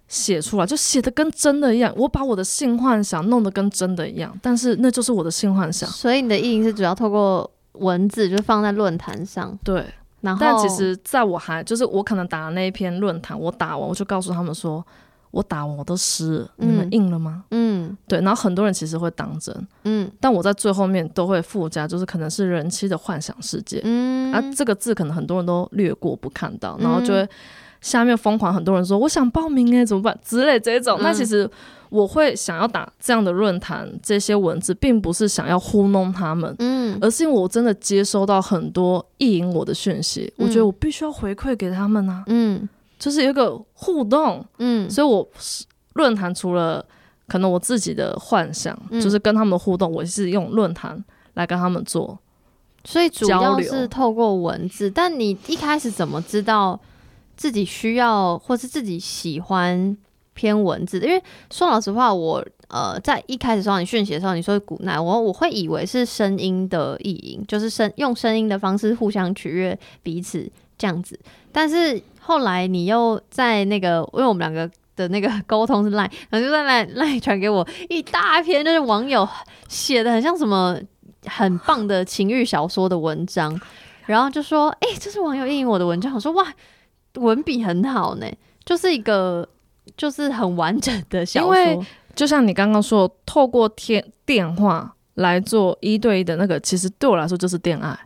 [0.08, 1.94] 写出来，就写的跟真的一样。
[1.96, 5.90] 我把我的性幻想弄得跟真的一样，但是那就是我的性幻想。
[5.90, 7.50] 所以你的意淫是主要透过。
[7.74, 9.86] 文字就放在论坛上，对。
[10.20, 14.86] 然后，但其实在我还就是我可能打的那一篇论坛，我打完我就告诉他们说，
[15.32, 17.44] 我打完我都湿了，嗯，你们硬了吗？
[17.52, 18.20] 嗯，对。
[18.22, 20.10] 然后很多人其实会当真，嗯。
[20.20, 24.34] 但我在最后面都会附加，就是可能是人妻的幻想世界，嗯。
[24.34, 27.28] 啊，这个字可能很多人都略过不看到，然后就会
[27.82, 31.00] 下面疯狂很多人说，我想报名哎，怎么办之类这种。
[31.02, 31.50] 那、嗯、其实。
[31.92, 45.28] 我会想要打这样的论坛，这些文字并不是想要糊弄他们，嗯，而是因为我真的接收到很多意淫我的讯息，嗯，我觉得我必须要回馈给他们啊，嗯，就是有一个互动，嗯，所以我
[45.94, 46.86] 论坛除了
[47.28, 52.20] 可能我自己的幻想，嗯，就是跟他们的互动，我是用论坛来跟他们做，
[52.84, 54.92] 所以主要是透过文字。
[54.92, 56.80] 但你一开始怎么知道
[57.36, 59.98] 自己需要或是自己喜欢？
[60.36, 71.20] 偏文字，因为说老实话，我呃在一开始收到你讯息的时候，你说古奈，我我会以为是声音的意淫，就是声用声音的方式互相取悦彼此这样子。
[71.52, 79.28] 但是后来你又在那个，因为我们两个的那个沟通是赖，然后就在赖赖传给我一大篇，就是网友
[79.68, 80.80] 写的很像什么
[81.26, 83.60] 很棒的情欲小说的文章，
[84.06, 86.46] 然后就说，哎、欸，这是网友意淫我的文章，我说哇。
[87.16, 88.28] 文笔很好呢，
[88.64, 89.46] 就是一个
[89.98, 91.56] 就是很完整的小说。
[91.58, 97.98] 因为就像你刚刚说，透过天电话来做一对一的那个，其实对我来说就是恋爱。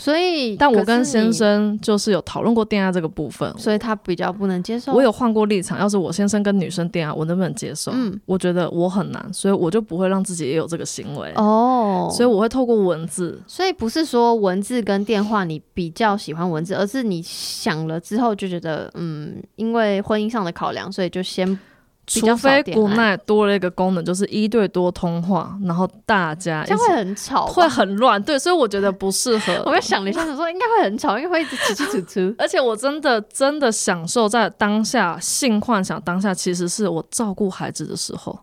[0.00, 4.94] 所以，但我跟先生就是有讨论过电压这个部分，所以他比较不能接受。
[4.94, 7.92] 我有换过立场，要是我先生跟女生电压，我能不能接受？
[7.94, 11.30] 嗯，我觉得我很难，所以我就不会让自己也有这个行为。
[11.36, 13.38] 哦，所以我会透过文字。
[13.46, 21.58] 所以不是说文字跟电话你比较喜欢文字，而是你想了之后就觉得，嗯，因为婚姻上的考量，所以就先。
[22.06, 28.20] 除非 Goodnight 多了一个功能，就是一对多通话，然后大家这样会很吵，会很乱。
[28.20, 29.62] 对，所以我觉得不适合。
[29.64, 32.34] 我在想了一下，想说应该会很吵，因为会一直起起楚楚。
[32.36, 38.36] 而且我真的真的享受在当下性幻想当下，其实是我照顾孩子的时候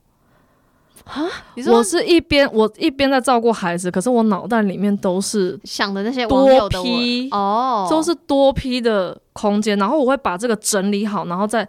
[1.03, 1.27] 啊。
[1.67, 11.67] 我是一边我一边在照顾孩子，可是我脑袋里面都是想的那些多批哦，都是多批的空间，然后我会把这个整理好，然后再。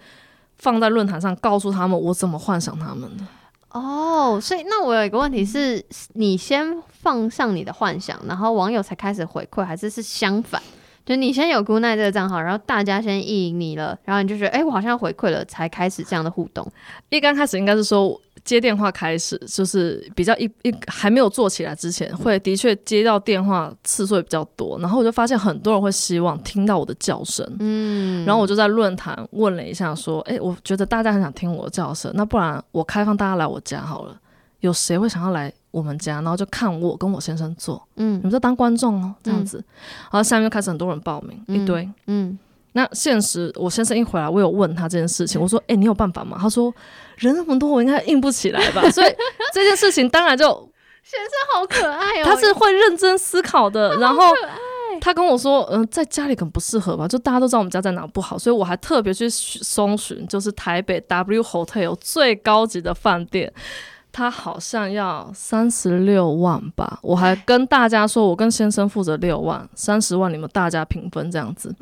[0.59, 3.25] 放在论坛上，告诉他们我怎么幻想他们的。
[3.71, 10.63] 哦，所以那我有一个问题是，你先放上你的幻想，然后网友才开始回馈，还是是相反？
[11.05, 16.71] 就你先有 Goodnight 这个账号，然后大家先意淫你了，然后你就觉得，哎、欸，我好像回馈了，才开始这样的互动。
[17.09, 18.21] 一刚开始应该是说。
[18.45, 34.19] 接电话开始就是比较一一还没有做起来之前，会的确接到电话次数也比较多，然后我就发现很多人会希望听到我的叫声，嗯，然后我就在论坛问了一下，说，哎，我觉得大家很想听我的叫声，那不然我开放大家来我家好了，
[34.61, 39.59] 有谁会想要来我们家，然后就看我跟我先生做，嗯，你们就当观众哦，这样子，
[40.11, 42.39] 然后下面就开始很多人报名，一堆，嗯。
[42.73, 46.73] 那现实，我先生一回来，我有问他这件事情，我说：“哎、欸，你有办法吗？”他说
[47.17, 48.83] ：“人那么多，我应该硬不起来吧。
[48.93, 49.13] ”所以
[49.53, 50.45] 这件事情当然就
[51.03, 53.97] 先生好可爱哦，他是会认真思考的。
[53.97, 54.23] 然后
[55.01, 57.09] 他跟我说：“嗯、呃，在家里可能不适合吧？
[57.09, 63.53] 就大家都知道我们家在哪不好，所以我还特别去搜寻，就是台北 W Hotel 最高级的饭店。”
[64.11, 71.75] 他好像要三十六万吧，我还跟大家说，我跟先生负责六万，三十万你们大家平分这样子。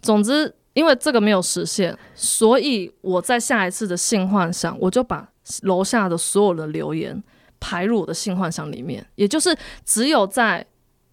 [0.00, 5.28] 总之，因为这个没有实现，所以我在下一次的性幻想，我就把
[5.62, 7.22] 楼下的所有的留言
[7.60, 10.64] 排入我的性幻想里面，也就是只有在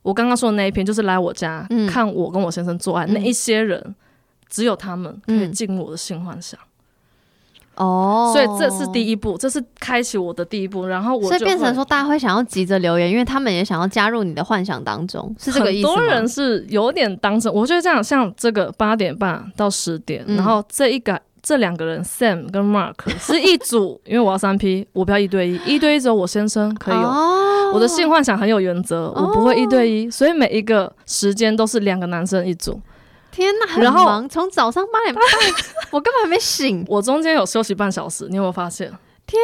[0.02, 3.96] 我刚刚说的那一篇，就是来我家、嗯、看我跟我先生做爱、嗯、那一些人，
[4.50, 6.60] 只有他们可以进入我的性幻想。
[7.76, 15.96] 哦，所以这是第一步，这是开启我的第一步，然后我就所以变成说，大家会想要急着留言，因为他们也想要加入你的幻想当中，是这个意思吗？
[15.96, 27.08] 很多人是有点当成，我觉得这样，像这个八点半到十点，嗯、然后这一个这两个人 Sam 跟 Mark 是一组，因为我要三 P，我不要一对一， 一对一只有我先生可以有。
[27.08, 32.80] 哦、我的性幻想很有原则，我不会一对一，所以每一个时间都是两个男生一组。
[33.36, 35.24] 天呐，很忙，从早上八点半，
[35.91, 36.86] 我根本还没醒。
[36.88, 38.89] 我中间有休息半小时，你有没有发现？
[39.28, 39.41] 天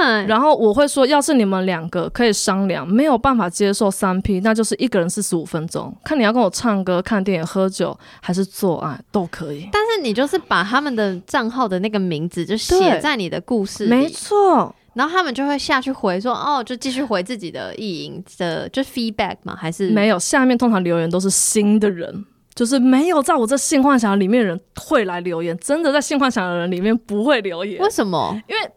[0.00, 9.66] 呐，然后我会说，要是你们两个可以商量，没有办法接受三 P，那就是一个人四十五分钟，看你要跟我唱歌、看电影、喝酒，还是做爱都可以。
[9.72, 14.74] 但是你就是把他们的账号的那个名字就写在你的故事里，没错。
[14.94, 20.18] 然后他们就会下去回说，哦，就继续回自己的意淫的，就 feedback 嘛，还是没有？
[20.18, 22.26] 下面通常留言都是新的人。
[22.62, 27.82] 就是没有在我这性幻想里面的人会来留言，真的在性幻想的人里面不会留言。
[27.82, 28.40] 为什么？
[28.46, 28.70] 因为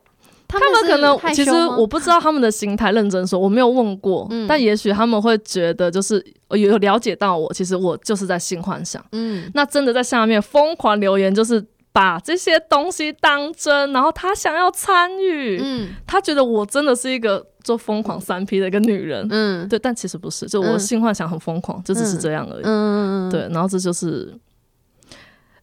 [0.47, 2.91] 他们可能其实我不知道他们的心态。
[2.91, 9.05] 认真说，我没有问过，嗯、但也许他们会觉得，就是有了解到我，其实我就是在性幻想。
[9.11, 11.63] 嗯，那真的在下面疯狂留言，就是。
[11.95, 24.31] 把这些东西当真，然后他想要参与，嗯，他觉得我真的是一个做疯狂三 P 的一个女人，嗯，对，但其实不是，就我的性幻想很疯狂，嗯、就只是这样而已，嗯，对，然后这就是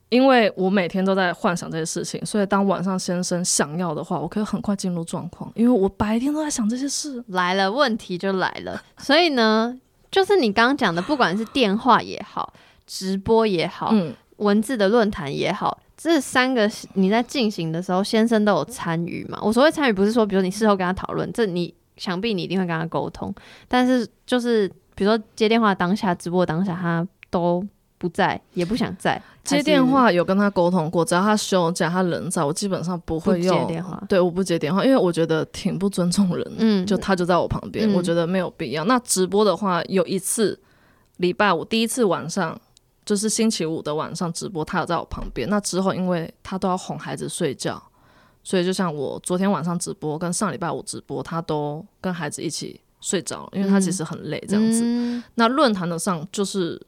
[0.08, 7.22] 因为我每天都在幻想这些事情，所以当晚上先生想要的话，我可以很快进入状况，因为我白天都在想这些事。
[7.28, 9.78] 来了，问题就来了， 所以呢，
[10.10, 12.52] 就是你刚刚讲的，不管是电话也好，
[12.84, 15.78] 直播也好，嗯，文字的论坛也好。
[15.96, 19.38] 这三个你在进行的时候，先生都有参与嘛？
[19.40, 23.34] 我所谓参与，不是说比如你事后跟他讨论，这你想必你一定会跟他沟通。
[23.68, 27.64] 但是就是比如说接电话当下、直播当下，他都
[27.98, 29.20] 不在，也不想在。
[29.44, 34.02] 接电话有跟他沟通过，只要他休假、他人在，我基本上不会用接电话。
[34.08, 36.52] 对，我不接电话，因为我觉得挺不尊重人。
[36.58, 38.84] 嗯，就他就在我旁边，嗯、我觉得没有必要。
[38.84, 40.60] 那直播的话，有一次
[41.16, 42.60] 礼拜五第一次晚上。
[43.04, 45.48] 就是星期五的晚上直播，他有在我旁边。
[45.50, 47.82] 那之后，因为他都要哄孩子睡觉，
[48.42, 54.82] 所以就像我昨天晚上直播跟上礼拜五直播，他都跟孩子一起睡着，因为他其实很累这样子。
[54.84, 56.80] 嗯、那论坛的上就是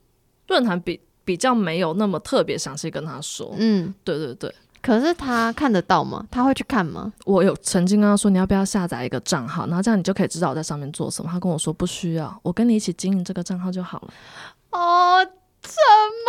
[0.48, 3.54] 论坛比比较没有那么特别详细跟他说。
[3.58, 4.54] 嗯，对对对。
[4.82, 6.26] 可是他看得到吗？
[6.30, 7.10] 他会去看吗？
[7.24, 11.30] 我有曾经跟他说，你要不要下载一个账号，然后这样你就可以知道我在上面做什么。
[11.32, 14.08] 他跟我说不需要，我跟你一起经营这个账号就好了。
[14.72, 15.24] 哦，
[15.62, 16.23] 怎么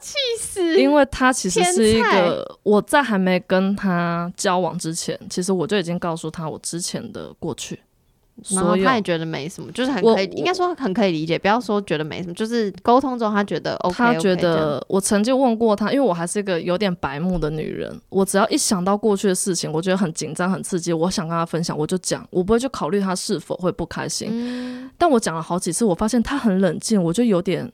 [0.00, 0.60] 气死！
[0.60, 0.80] 我要气死！
[0.80, 7.80] 因为他其实是一个，我在还没跟他交往之前，其实我就已经告诉他我之前的过去。
[8.50, 11.36] 然后他也觉得没什么，就是很可以，应该说很可以理解。
[11.36, 13.96] 不要说觉得没什么，就是沟通中他觉得 OK。
[13.96, 24.28] 他觉得我曾经问过他，因为我还是一个有点白目的女人，我只要一想到过去的事情，我觉得很紧张、很刺激，我想跟他分享，我就讲，我不会去考虑他是否会不开心。
[24.30, 27.68] 嗯、但我讲了好几次，我发现他很冷静，我就有点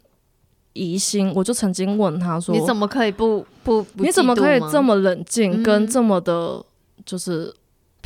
[0.75, 1.33] 疑心。
[1.35, 3.83] 我就曾经问他说：“你怎么可以不不？
[3.83, 6.63] 不你怎么可以这么冷静，跟这么的，
[7.07, 7.53] 就是？”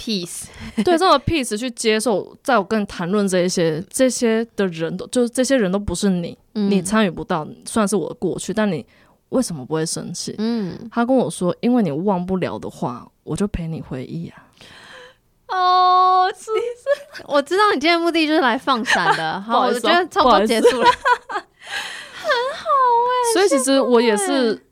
[0.01, 0.45] peace，
[0.85, 8.87] 对这么 peace 去接受，在我跟你谈论这一些这些的人都，就是这些人都不是你，嗯、你参与不到，算是我的过去，但你
[9.31, 10.37] 为什么不会生气？
[10.39, 14.47] 嗯，他跟我说，因为你忘不了的话，我就陪你回忆啊。
[15.49, 20.89] 哦，其实我知道你今天的目的就是来放闪的， 好，我觉得差不多结束了。
[23.35, 24.63] 所以其实我也是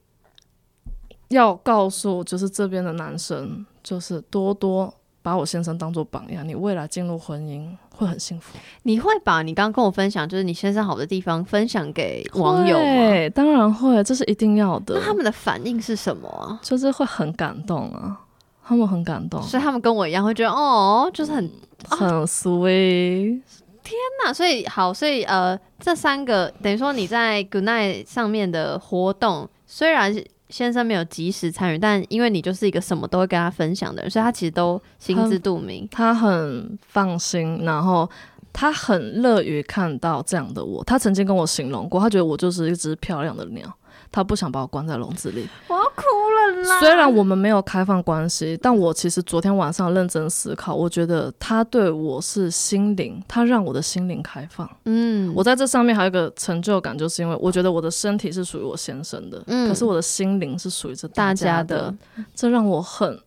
[1.28, 4.92] 要告诉，就是这边的男生，就是多多。
[5.22, 8.56] 把我先生当做榜样，你未来进入婚姻会很幸福。
[8.84, 12.84] 你会把你刚刚跟我分享，就是你先生好的地方分享给网友吗？
[12.84, 14.94] 对，当然会，这是一定要的。
[14.94, 16.60] 那他们的反应是什么啊？
[16.62, 18.16] 就是会很感动啊，
[18.64, 21.50] 他们很感动，所以他们跟我一样会觉得哦，就是很、嗯、
[21.98, 23.40] 很 sweet。
[23.86, 24.32] 天哪！
[24.32, 30.12] 所以好，所以呃，这三个等于说你在 Good Night 上面的活动，虽然
[30.48, 35.88] 先生没有及时参与，但因为你就是一个什么都会跟他分享的人，所以他其实都心知肚明。
[35.90, 38.10] 他很放心，然后
[38.52, 40.82] 他很乐于看到这样的我。
[40.82, 43.72] 他曾经跟我形容过，他觉得我就是一只漂亮的鸟。
[44.10, 46.80] 他不想把我关在笼子里，我要哭了啦。
[46.80, 54.68] 虽然我们没有开放关系，但我其实昨天晚上认真思考，我觉得他对我是心灵，他让我的心灵开放。
[54.84, 61.94] 嗯，我在这上面还有一个成就感，就是因为我觉得我的身体是属于我先生的，嗯，可是我的心灵是属于这大家的，
[62.34, 63.20] 这让我很，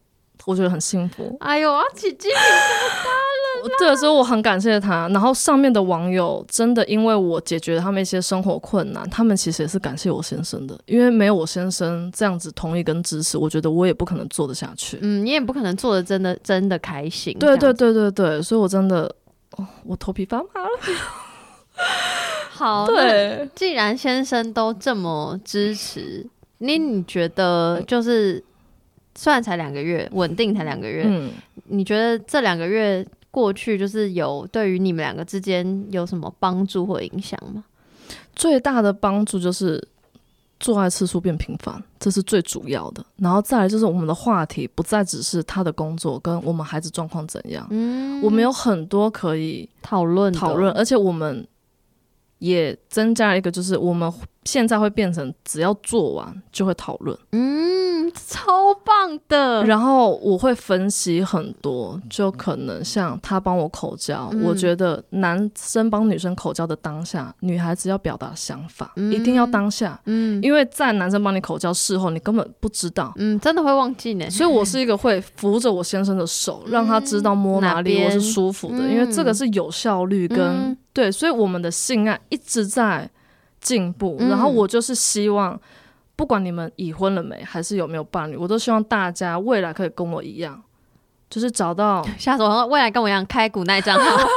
[0.45, 1.35] 我觉得很幸福。
[1.39, 3.38] 哎呦，我要起鸡皮疙瘩。
[3.79, 5.07] 对，所以我很感谢他。
[5.09, 14.99] 然后上面的网友真的因为我解决了他们一些生活困难，他们其实也是感谢我先生的，因为没有我先生这样子同意跟支持，我觉得我也不可能做得下去。
[15.01, 17.37] 嗯，你也不可能做的真的真的开心。
[17.39, 19.03] 对对对对对，所以我真的，
[19.57, 20.69] 哦，我头皮发麻了。
[22.51, 26.25] 好， 对，既然先生都这么支持，
[26.59, 28.43] 你你觉得就是
[29.15, 31.31] 虽然才两个月，稳定才两个月，嗯，
[31.65, 33.05] 你觉得这两个月？
[33.31, 37.63] 过去就是有对于你们两个之间有什么帮助或影响吗？
[38.35, 39.85] 最大的帮助就是
[40.59, 43.05] 做爱次数变频繁，这是最主要的。
[43.17, 51.47] 然后再来就是我们的话题不再只是他的工作跟我们孩子状况怎样，嗯，我们有很多可以讨论讨论，而且我们
[52.39, 54.11] 也增加一个，就是我们
[54.43, 57.59] 现在会变成只要做完就会讨论，嗯。
[58.25, 74.27] 超棒的，然后我会分析很多，就可能像他帮我口交，嗯、我觉得男生帮女生口交的当下，女孩子要表达想法，嗯、一定要当下，嗯，因为在男生帮你口交事后，你根本不知道，嗯，真的会忘记呢。
[74.31, 83.07] 所以我是一个会扶着我先生的手，嗯、让他知道摸哪里我是舒服的，嗯、因为这个是有效率跟、嗯、对，所以我们的性爱一直在
[83.59, 85.59] 进步，嗯、然后我就是希望。
[86.15, 90.61] 不管你们已婚了没，还是有没有伴侣，我都希望大家未来可以跟我一样，
[91.29, 94.27] 就是找到 下次我未来跟我一样开古奈账号，不是，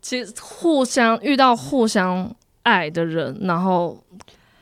[0.00, 2.32] 其实互相遇到互相
[2.62, 4.00] 爱的人，然后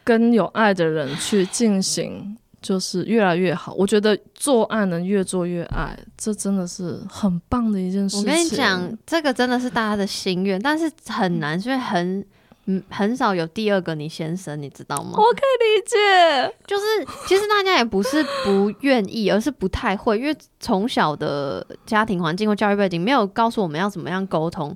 [0.03, 3.75] 跟有爱的人去进行，就是越来越好。
[3.75, 8.21] 我觉得做爱能越做越爱，这真的是很棒的一件事情。
[8.21, 12.25] 我跟你讲，这个真的是大家的心愿，但是很难，因为很。
[12.67, 15.15] 嗯，很少有第二个你先生，你知道吗？
[15.17, 16.85] 我可以理解，就是
[17.27, 24.75] 其实大家也不是不愿意，而是不太会，因为从小的家庭环境或教育背景没有告诉我们要怎么样沟通，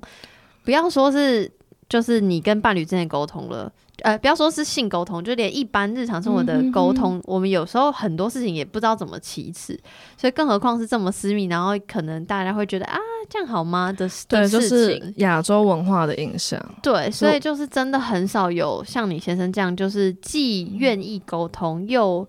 [0.65, 1.49] 不要说是
[1.89, 3.71] 就是你跟伴侣之间沟通了。
[4.03, 9.75] 呃，不要说是性沟通，就连一般日常生活的沟通，嗯、哼哼我们有时候很多事情也不知道怎么启齿，
[10.15, 16.63] 所以更何况是这么私密，然后可能大家会觉得啊，这样好吗的的事情，就是亚洲文化的影响。
[16.83, 22.27] 对，所以就是真的很少有像你先生这样，就是既愿意沟通、嗯、又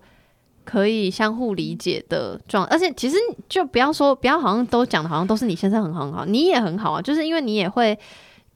[0.65, 3.15] 可以相互理解的状，而且其实
[3.47, 7.95] 就不要说，不要好像都讲的好像都是你先生很很好，你也很好啊，就是因为你也会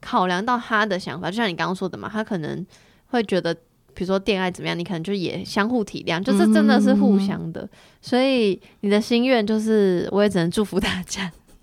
[0.04, 2.66] 考量到他的想法，就像你刚刚说的嘛，他可能。
[3.08, 3.54] 会觉得
[3.94, 7.60] 比如说恋爱怎么样，你可能就也相互体谅，就是真的是互相的。
[7.60, 7.68] 嗯、
[8.02, 11.30] 所以你的心愿就是，我也只能祝福大家，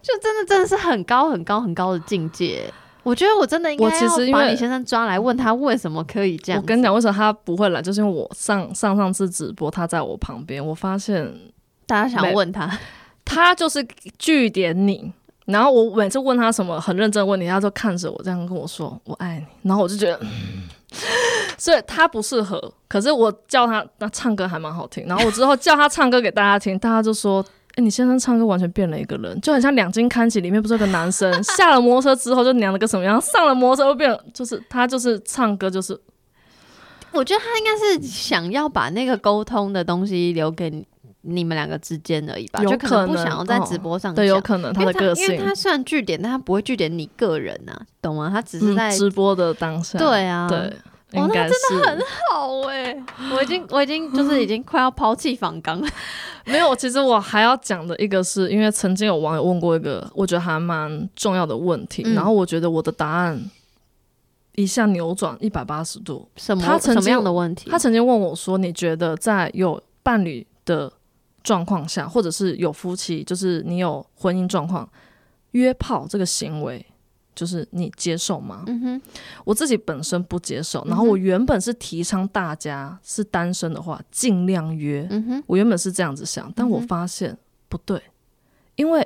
[0.00, 2.72] 就真的真的是很高很高很高的境界。
[3.02, 6.62] 我觉得我真的应该要把李先生抓来问他为什么可以这样。
[6.62, 11.28] 我跟你讲，为什么他不会来，就是因为我上上上次直播他在我旁边，我发现
[11.84, 12.78] 大家想问他，
[13.24, 13.84] 他就是
[14.18, 15.12] 据点你。
[15.46, 20.20] 然后我每次问他什么很认真的问题，他就看着我这样跟我说“我爱你”，然后我就觉得，
[21.58, 22.72] 所以他不适合。
[22.88, 25.06] 可是我叫他，那唱歌还蛮好听。
[25.06, 27.44] 然后我之后叫他唱歌给大家听，大家就说。
[27.76, 36.00] 哎、你先生唱歌完全变了一个人，就很像《两金看齐》里面不是有个男生下了摩托车之后就娘了个什么样，上了摩托车又变了，就是他就是唱歌就是，
[37.10, 40.86] 我觉得他应该是想要把那个沟通的东西留给你
[41.26, 48.30] 你们两个之间而已吧，就可能不想要在直播上、哦、对，有可能他的个性，因为他虽然据点，但他不会据点你个人呐、啊，懂吗？
[48.30, 50.58] 他只是在、嗯、直播的当下，对啊，对，
[51.20, 51.98] 哦，那真的很
[52.30, 53.04] 好哎、欸，
[53.34, 55.88] 我已经 我已经就是已经快要抛弃访纲了。
[56.46, 63.42] 没有，其实我还要讲的一个是，因为曾经有网友问过一个我觉得还蛮重要的问题，嗯、然后我觉得我的答案
[64.56, 66.28] 一下扭转一百八十度。
[66.36, 66.62] 什么？
[66.62, 67.70] 他什么样的问题？
[67.70, 70.92] 他曾经问我说：“你觉得在有伴侣的
[71.44, 74.88] 状况下，或者是有夫妻，就是你有婚姻状况，
[75.52, 76.84] 约炮这个行为？”
[77.36, 78.62] 就是你接受吗？
[78.68, 79.02] 嗯哼，
[79.44, 80.84] 我自己本身不接受。
[80.86, 85.04] 然后我原本是提倡大家是单身的话尽量约。
[85.10, 87.36] 嗯哼，我原本是这样子想，但我发现
[87.68, 88.00] 不对，
[88.76, 89.04] 因为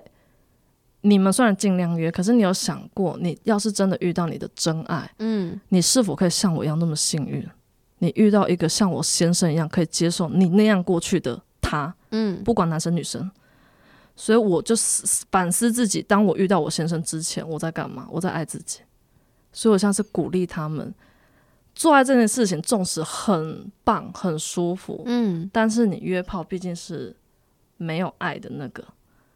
[1.00, 7.42] 你们虽然尽量约，可是你有想过，你要是真的遇到你的真爱，嗯，你是否可以像我一样那么幸运？
[8.00, 13.30] 你遇到一个像我先生一样可以接受你那样过去的他，嗯，不管男生女生。
[14.16, 14.74] 所以我就
[15.30, 18.08] 反思自己，当我遇到我先生之前，我在干嘛？
[18.10, 18.80] 我在爱自己。
[19.52, 20.92] 所以我像是鼓励他们
[21.74, 27.14] 做爱这件事情，纵使很棒、很舒服，嗯，但是你约炮毕竟是
[27.76, 28.84] 没有爱的那个，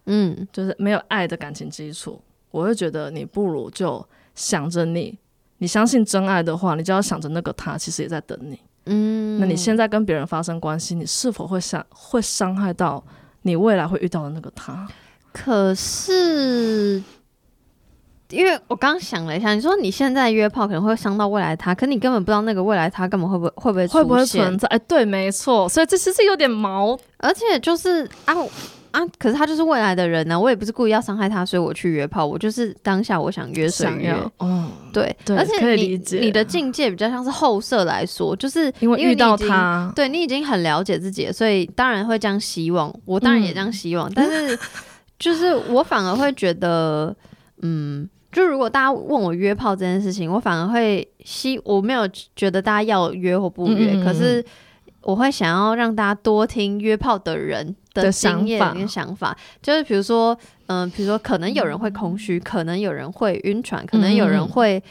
[0.06, 2.20] 嗯，就是没有爱的感情基础。
[2.50, 4.04] 我会觉得你不如就
[4.34, 5.16] 想着你，
[5.58, 9.38] 你相信真爱的话，你就要想着那个他其实也在等你，嗯。
[9.40, 13.02] 那你现在跟别人发生关系，你是否会伤会伤害到？
[13.42, 14.86] 你未来会遇到的那个他，
[15.32, 17.02] 可是
[18.30, 24.68] 因为我刚想了一下，你说你现在约炮可能会伤到未来他，可你根本不知道那个未来他根本会不会会不会会不会存在？
[24.68, 28.34] 哎，对，没错，所以这其实有点毛，而且就是啊。
[28.92, 29.00] 啊！
[29.18, 34.14] 可是他就是未来的人呢、啊，我也不是故意要伤害他，所以我去约炮，我就是当下我想约谁约。
[34.38, 42.94] 哦，对，对，而且你可以理解你的境界比较像是后设来说，就是因为遇到他，对你已经很了解自己了，所以当然会这样希望。
[43.04, 44.58] 我当然也这样希望，嗯、但是
[45.18, 47.14] 就是我反而会觉得，
[47.62, 54.44] 嗯，就如果大家问我约炮这件事情，我反而会希我没有觉得大家要约或不约，嗯嗯嗯，可是。
[55.02, 60.36] 我会想要让大家多听约炮的人的经验跟想法，就是比如说，
[60.66, 64.82] 嗯、呃，比如说可能有人会空虚，可能有人会晕船，可能有人会。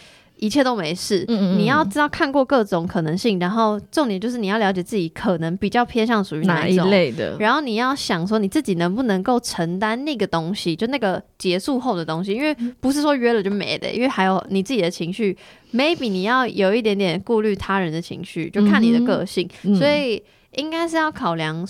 [0.42, 15.38] 一切都没事，嗯嗯，你要知道看过各种可能性，然后重点就是你要了解自己可能比较偏向属于哪一种，哪一类的，然后你要想说你自己能不能够承担那个东西，就那个结束后的东西，因为不是说约了就没的，因为还有你自己的情绪
[15.72, 20.24] ，maybe 你要有一点点顾虑他人的情绪，就看你的个性，嗯、所以
[20.56, 21.64] 应该是要考量。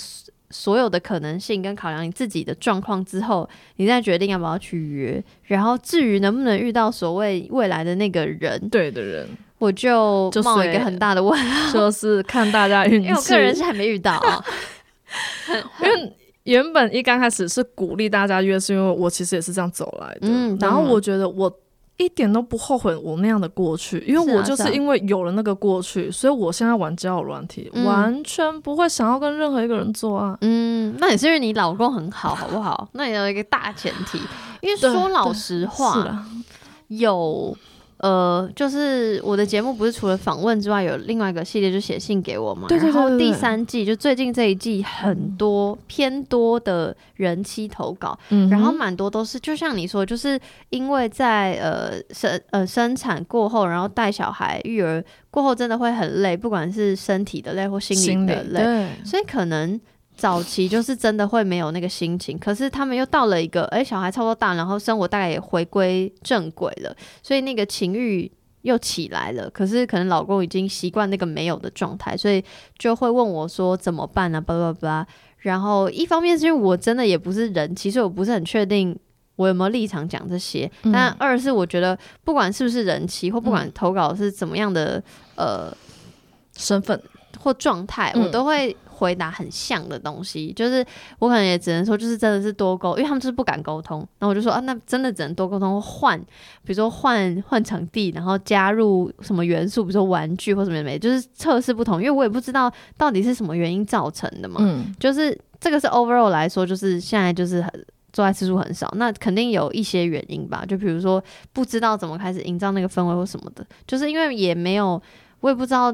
[0.52, 5.24] 所有的可能性跟考量你自己的状况之后，你再决定要不要去约。
[5.44, 9.28] 然后至于能不能遇到所谓未来的那个人，对的人，
[9.58, 13.08] 我就冒一个很大的问号，就是看大家运气。
[13.08, 14.44] 因为我个人是还没遇到啊。
[15.84, 20.20] 因为原本一刚开始是鼓励大家约，是因为我其实也是这样走来的。
[20.24, 21.52] 嗯，然后我觉得我。
[22.04, 30.38] 一点都不后悔我那样的过去，因为我就是因为有了那个过去，啊、所以我现在玩交友软体，嗯、完全不会想要跟任何一个人做啊。
[30.42, 32.90] 嗯，那也是因为你老公很好，好不好？
[32.94, 34.20] 那也有一个大前提，
[34.62, 36.26] 因为说老实话，
[36.88, 37.56] 有。
[38.02, 42.68] 呃，就是我的节目不是除了访问之外，有另外一个系列，就写信给我嘛。
[42.68, 43.02] 对对对对。
[43.02, 50.40] 然后第三季就最近这一季很多、嗯、偏多的人妻投稿，嗯、然后蛮多都是就像你说，就是
[50.70, 59.80] 因为在呃生呃生产过后，然后带小孩育儿过后，真的会很累，不管是身体的累或心理的累，所以可能。
[60.16, 68.32] 早期就是真的会没有那个心情，可是他们又到了一个，哎、欸，小孩差不多大，然后生活大概也回归正轨了，所以那个情欲
[68.62, 69.50] 又起来了。
[69.50, 72.44] 可是可能老公已经习惯那个没有的状态，所以
[72.78, 74.40] 就会问我说怎么办呢？
[74.40, 75.08] 巴拉巴拉。
[75.38, 78.96] 然后一方面是因为我真的也不是人，其实我不是很确定
[79.36, 80.70] 我有没有立场讲这些。
[80.84, 85.04] 嗯、但二是我觉得不管是不是人妻，或不管投稿是怎么样的，
[85.36, 85.76] 呃。
[86.58, 87.02] 身份
[87.40, 90.54] 或状态，我都会回答很像的东西。
[90.54, 90.86] 嗯、就是
[91.18, 94.00] 我可能也只能说，就是真的是多沟，因为他们就是不敢沟通。
[94.20, 96.20] 然后我就说啊，那真的只能多沟通，换，
[96.64, 101.98] 比如说换换场地，然后加入什么元素，比如说玩具或什么没，就是测试不同。
[101.98, 104.60] 因为我也不知道到底是什么原因造成的嘛。
[104.60, 107.72] 嗯，就是这个是 overall 来说，就是现在就是很。
[108.14, 110.66] 做爱次数很少，那肯定有一些原因吧。
[110.68, 111.24] 就比如说，
[111.54, 115.02] 不知道怎么开始营造那个氛围或什么的，就是因为也没有，
[115.40, 115.90] 我也不知道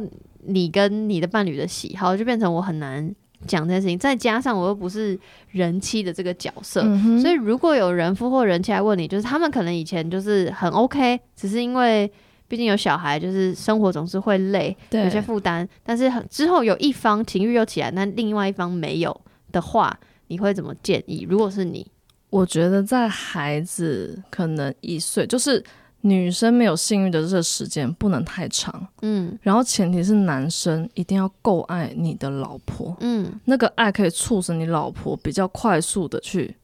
[0.47, 3.13] 你跟你的伴侣的喜好，就变成我很难
[3.45, 3.99] 讲这件事情。
[3.99, 5.19] 再加上我又不是
[5.51, 12.11] 人妻的这个角色，嗯、所以如果有人夫或人妻来问你，就是他们可能以前就是很 OK，只是因为
[12.47, 15.67] 毕竟有小孩，就是生活总是会累，有些负担。
[15.83, 19.21] 但是之后有一方情欲又起来，那另外一方没有
[19.51, 21.25] 的话，你会怎么建议？
[21.29, 21.85] 如果是你？
[22.29, 25.63] 我觉得在孩子可能一岁，就是
[26.01, 36.55] 女生没有性欲的这个时间不能太长，嗯，然后前提是男生一定要够爱你的老婆，嗯，那个爱可以促使你老婆比较快速的去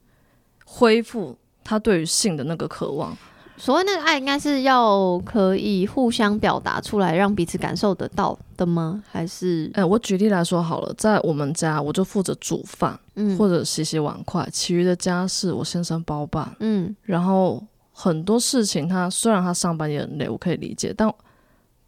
[0.65, 3.17] 恢复她对于性的那个渴望。
[3.55, 9.03] 所谓那个爱，应该是要可以互相表达出来，让彼此感受得到的吗？
[9.11, 9.69] 还是？
[9.75, 17.63] 哎、欸，我举例来说好了，在我们家，我就负责煮饭，嗯，或者洗洗碗筷，其余的家事我先生包办，嗯，然后
[17.93, 21.13] 很多事情他虽然他上班也很累，我可以理解，但。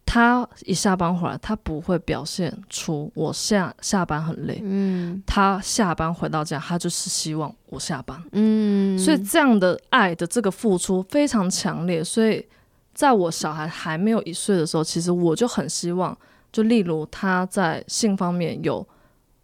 [0.08, 4.60] 他一下班回来，他不会表现出我下下班很累。
[4.62, 8.16] 嗯，他下班回到家，他就是希望我下班。
[8.30, 12.04] 嗯，所以这样的爱的这个付出非常强烈。
[12.04, 12.46] 所以
[12.94, 16.16] 在我小孩还没有一岁的时候，其实我就很希望，
[16.52, 18.86] 就例如他在性方面有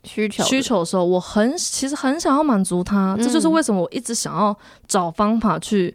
[0.05, 3.17] 需求需求的时候，我很其实很想要满足他。
[3.19, 4.57] 嗯，这就是为什么我一直想要
[4.87, 5.95] 找方法去。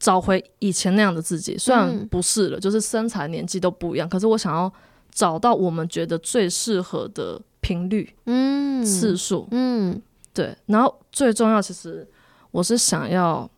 [0.00, 4.72] 找回以前那样的自己，虽然不是了，嗯、就是身材、年纪都不一样，可是我想要
[5.12, 10.00] 找到我们觉得最适合的频率、嗯、次数，嗯，
[10.32, 10.56] 对。
[10.64, 12.08] 然后最重要，其实
[12.50, 13.48] 我是想要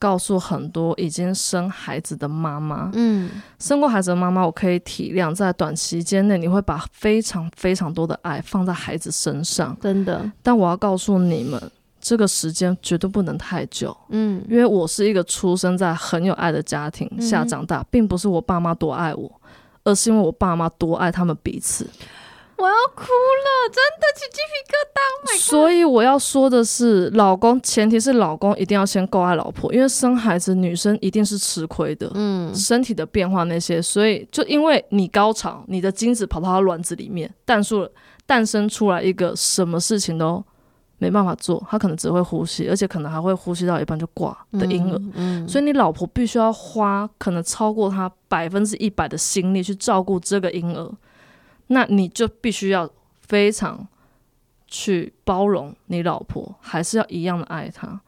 [0.00, 3.30] 告诉很多已经生孩子的妈妈，嗯，
[3.60, 10.28] 生过孩子的妈妈，我可以体谅，在短期间内你会把非常非常多的爱放在孩子身上，真的。
[10.42, 11.70] 但我要告诉你们。
[12.04, 19.40] 这个时间绝对不能太久，嗯，因为我是一个出生在很有爱的家庭下长大，嗯、并不是我爸妈多爱我，
[19.84, 21.88] 而是因为我爸妈多爱他们彼此。
[22.56, 37.90] 我要哭了，真的起鸡皮疙瘩，oh、所以我要说的是，老公前提是老公一定要先够爱老婆，因为生孩子女生一定是吃亏的，嗯，身体的变化那些，所以就因为你高潮，你的精子跑到他卵子里面，诞出了，
[38.26, 40.44] 诞生出来一个什么事情都。
[41.04, 44.96] 没办法做，他可能只会呼吸，而且可能还会呼吸到一半就挂的婴儿。
[44.96, 50.90] 嗯嗯、所以你老婆必须要花可能超过他百分之一百的心力去照顾这个婴儿，
[51.66, 52.88] 那你就必须要
[53.20, 53.86] 非常
[54.66, 58.00] 去包容你老婆，还是要一样的爱她。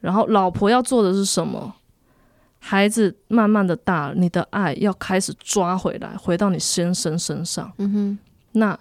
[0.00, 1.74] 然后老婆要做的是什么？
[2.58, 7.72] 孩子慢慢的大，你的爱要开始抓回来，回到你先生身上。
[7.78, 8.18] 嗯哼，
[8.52, 8.78] 那。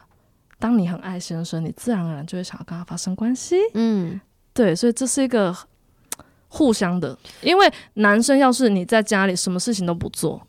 [0.64, 3.58] 当你很爱先生，你自然而然就会想要跟他发生关系。
[3.74, 4.18] 嗯，
[4.54, 5.54] 对，所以这是一个
[6.48, 7.18] 互相的。
[7.42, 10.42] 因为男生要是你在家里什么事情都不做，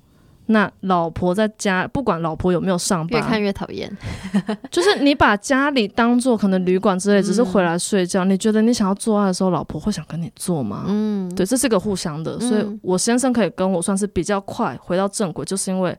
[0.46, 3.90] 那老婆在家不管老婆有没有上班，越看越讨厌。
[4.70, 8.24] 就是你把家里当做可能旅馆之类，只是回来睡觉。
[8.24, 10.84] 嗯、你觉得你想要做爱的时候，老婆会想跟你做吗？
[10.86, 12.38] 嗯，对，这是一个互相的。
[12.38, 15.98] 所以我先生可以跟我算是比较快回到正轨，就是因为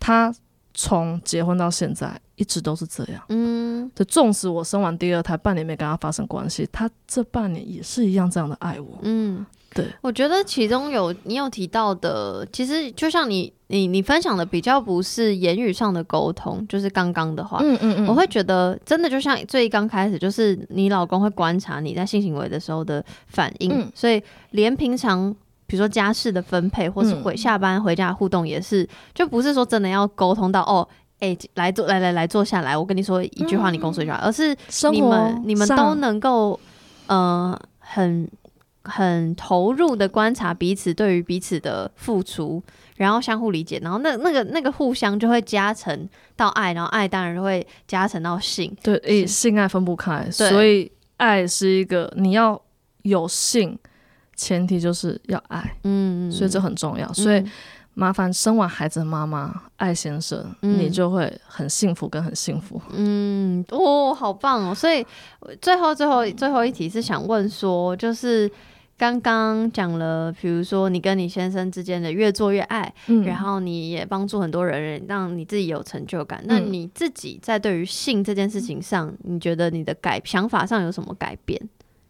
[0.00, 0.34] 他。
[0.76, 9.86] 从结婚到现在一直都是这样，嗯，就纵使我生完第二胎半年没跟他发生关系，他这半年也是一样这样的爱我，嗯，对。
[10.00, 25.34] 我觉得其中有你有提到的，其实就像你你你分享的比较不是言语上的沟通，就是刚刚的话，嗯嗯嗯，我会觉得真的就像最刚开始，就是你老公会观察你在性行为的时候的反应，嗯，所以连平常。
[25.66, 30.86] 比如说家事的分配，或是回下班回家的互动，也是、嗯、就不是说真的要沟通到哦，
[31.24, 34.54] 哎、欸，来坐，来来来坐下来，我跟你说一句话，你跟我说一句话，嗯、而是
[34.92, 36.58] 你们你们都能够
[37.06, 38.28] 呃很
[38.82, 42.62] 很投入的观察彼此对于彼此的付出，
[42.96, 52.60] 然后相互理解，然后那那个那个互相就会加成到爱，然后爱当然就会加成到性，对，是性爱分不开，所以爱是一个你要
[53.02, 53.78] 有性。
[54.36, 57.06] 前提就是要爱，嗯，所以这很重要。
[57.06, 57.44] 嗯、所以
[57.94, 62.80] 麻烦生完孩子的妈妈爱先生，嗯、你就会很幸福跟很幸福。
[62.92, 64.74] 嗯，哦，好棒哦！
[64.74, 65.06] 所以
[65.60, 68.50] 最后最后最后一题是想问说，就是
[68.98, 76.40] 刚刚讲了，比如说你跟你先生之间的越做越爱，嗯，然后你也帮助很多人，让你自己有成就感。
[76.40, 81.60] 嗯，那你自己在对于性这件事情上，你觉得你的改想法上有什么改变？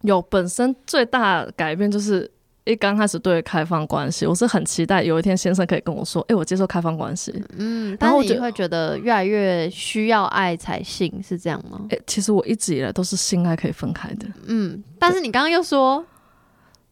[0.01, 2.31] 有，本身最大的改变就是。
[2.65, 11.81] 一刚开始对开放关系，我是很期待有一天先生可以跟我说：“哎、欸，我接受开放关系。”嗯，但是你会觉得越来越需要爱才性，是这样吗？
[11.91, 14.27] 哎、欸，其实我一直以来都是性爱可以分开的。
[14.47, 16.03] 嗯，但是你刚刚又说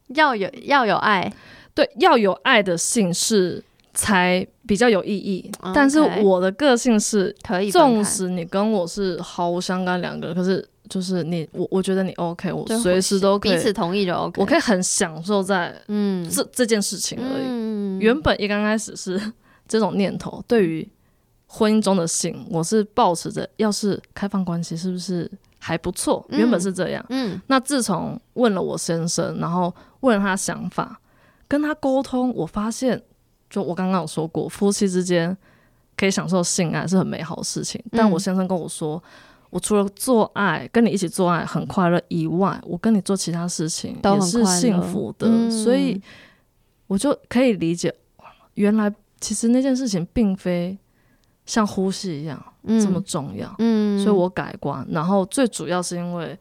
[0.08, 1.32] 要有要有爱，
[1.74, 3.64] 对，要有爱的性是
[3.94, 5.50] 才比较有意义。
[5.74, 10.68] 但是我的个性是可以，纵使你跟我是毫无相干两个人，可是。
[10.88, 17.44] 就是你我我觉得你 OK，我随时都可以彼此同意就 OK，我可以很享受在嗯这这件事情而已。
[17.46, 19.20] 嗯、原本一刚开始是
[19.68, 20.86] 这种念头，对于
[21.46, 26.26] 婚姻中的性，我是抱持着要是开放关系是不是还不错？
[26.30, 27.04] 原本是这样。
[27.10, 31.00] 嗯，那自从问了我先生，然后问了他想法，
[31.46, 33.00] 跟他沟通，我发现，
[33.48, 35.34] 就我刚刚有说过，夫妻之间
[35.96, 39.02] 可以享受性爱是很美好的事情，但我先生跟我说。
[39.52, 46.00] 我除了做爱，跟你一起做爱很快乐以外，我跟你做其他事情也是幸福的，嗯、所以
[46.86, 47.94] 我就可以理解，
[48.54, 48.90] 原来
[49.20, 50.78] 其实那件事情并非
[51.44, 53.54] 像呼吸一样这么重要。
[53.58, 54.86] 嗯，所以我改观。
[54.90, 56.34] 然后最主要是因为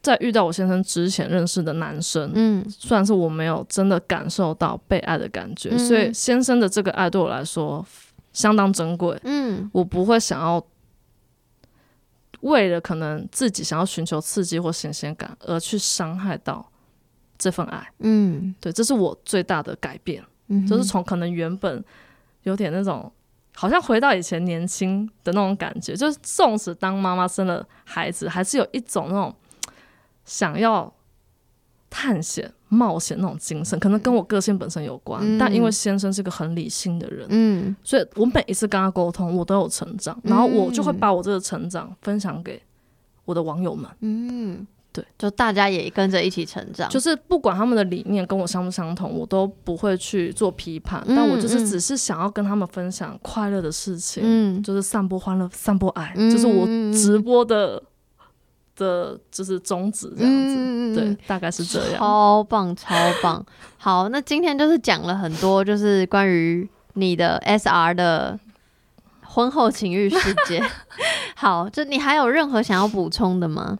[0.00, 7.84] 在遇到我先生之前认识的男生，嗯，虽然是我没有真的感受到被爱的感觉，嗯、所以先生的这个爱对我来说
[8.32, 9.18] 相当珍贵。
[9.24, 10.64] 嗯，我不会想要。
[12.40, 16.66] 为了可能自己想要寻求刺激或新鲜感而去伤害到
[17.38, 21.82] 这份爱，嗯，对，这是我最大的改变，嗯，就是从可能原本
[22.42, 23.10] 有点那种
[23.54, 29.34] 好像回到以前年轻的那种感觉，就是纵使当妈妈生了孩子，还是有一种那种
[30.24, 30.92] 想要
[31.90, 32.50] 探险。
[32.72, 42.62] 冒险那种精神，可能跟我个性本身有关，嗯、但因为先生是个很理性的人，嗯，所以我每一次跟他沟通，我都有成长，然后我就会把我这个成长分享给
[43.24, 57.82] 我的网友们，嗯，对，就大家也跟着一起成长，就是不管他们的理念跟我相不相同，我都不会去做批判，嗯、但我就是只是想要跟他们分享快乐的事情，嗯，就是散播欢乐，散播爱，嗯、就是我直播的。
[58.80, 61.98] 的就是宗旨这样子，嗯、对，大概是这样。
[61.98, 63.44] 超棒，超棒。
[63.76, 68.38] 好，那今天就是讲了很多，就是关于你的 SR 的
[69.22, 70.62] 婚后情欲世界。
[71.36, 73.78] 好，就你还有任何想要补充的吗？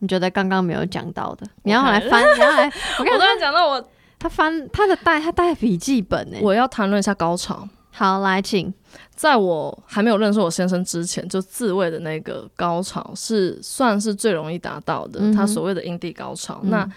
[0.00, 2.64] 你觉得刚刚没有讲到的，你要来翻，你要来。
[2.98, 3.88] 我刚刚讲到我，
[4.18, 6.38] 他翻他的带，他带笔记本呢。
[6.42, 7.66] 我要谈论一下高潮。
[7.90, 8.72] 好，来，请。
[9.14, 16.60] 在我还没有认识我先生之前，就自慰的那个高潮是算是最容易达到的，嗯、他所谓的阴蒂高潮。
[16.64, 16.90] 嗯、那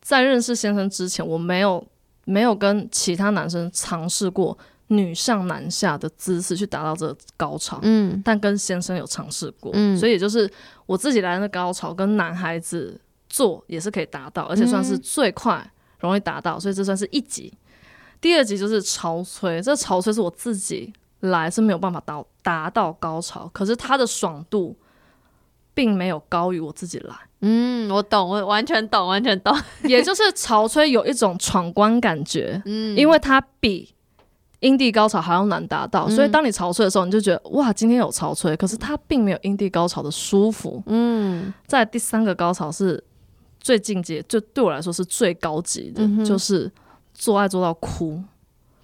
[0.00, 1.86] 在认识先生之前，我没有
[2.24, 4.56] 没有跟其他男生尝试过
[4.88, 7.78] 女上男下的姿势去达到这个高潮。
[7.82, 10.50] 嗯，但跟先生有尝试过，嗯、所以就是
[10.86, 12.98] 我自己来的高潮跟男孩子
[13.28, 17.52] 做也是可以达到，而且算是最快容易达到，所以这算是一级。
[18.20, 24.76] 第二级就是潮吹，这潮吹是我自己来是没有办法到达到高潮，可是它的爽度
[25.74, 27.14] 并没有高于我自己来。
[27.40, 29.56] 嗯，我懂，我完全懂，完全懂。
[29.84, 33.94] 也就是潮吹有一种闯关感觉，嗯，因为它比
[34.60, 40.82] 阴蒂高潮还要难达到，嗯、所以当你潮吹的时候，你就觉得哇，今天有潮吹，可是它并没有阴蒂高潮的舒服。
[40.86, 43.02] 嗯，在第三个高潮是
[43.58, 46.70] 最进阶，就对我来说是最高级的，嗯、就是。
[47.12, 48.22] 做爱做到哭，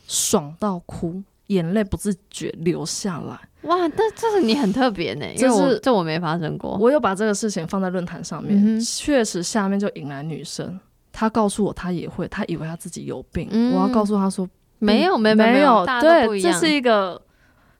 [0.06, 3.38] 爽到哭，眼泪不自觉流下来。
[3.62, 6.76] 哇，但这是你很特别呢，因为我这我没发生过。
[6.78, 10.78] 我有把这个事情放在论坛上面，确、实下面就引来女生，
[11.10, 13.48] 她告诉我她也会，她以为她自己有病。
[13.50, 17.20] 嗯、我要告诉她说没有，没有，没有，对，这是一个，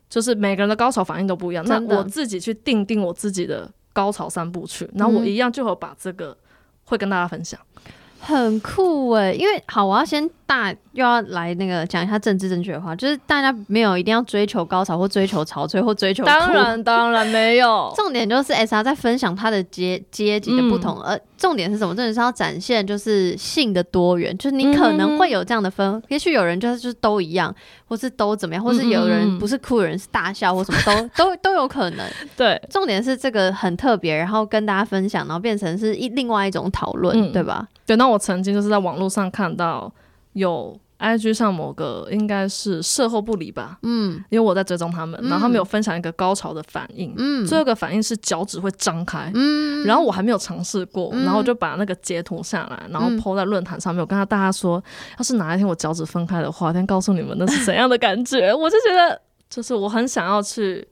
[0.08, 1.64] 就是每个人的高潮反应都不一样。
[1.66, 6.36] 那我自己去定定我自己的高潮三部曲，然后我一样就会把这个
[6.84, 7.60] 会跟大家分享。
[8.20, 21.94] 很酷诶，因为好，我要先大又要来那个讲一下政治正确的话，就是大家没有一定要追求高潮或追求潮吹或追求，当然当然没有， 重点就是 SR 在分享他的阶阶级的不同，而、嗯、重点是什么？
[21.94, 27.54] 重点是要展现就是性的多元，就是你可能会有这样的分，嗯、也许有人就是就是都一样，
[27.86, 32.06] 或是都怎么样，或是有人不是酷的人是大笑或什么都、 嗯、都都有可能。
[32.36, 37.66] 对，重点是这个很特别，然后跟大家分享，然后变成是一另外一种讨论，嗯、对吧？
[37.86, 39.90] 对，那我曾经就是在网络上看到
[40.32, 54.82] 有 IG 上某个应该是售后不理吧，嗯，因为我在追踪他们，然后他们有分享一个高潮的反应，嗯，最后一个反应是脚趾会张开，嗯，然后我还没有尝试过，然后我就把那个截图下来，然后 po 在论坛上面，我跟他大家说，
[55.18, 59.20] 要是哪一天我脚趾分开的话，先告诉你们那是怎样的感觉，我就觉得
[59.50, 60.88] 就是我很想要去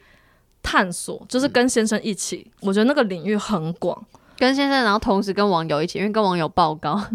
[0.63, 4.05] 探索，就是跟先生一起，我觉得那个领域很广。
[4.37, 6.93] 跟先生，然后同时跟网友一起，因为跟网友报告。
[6.97, 7.09] 啊，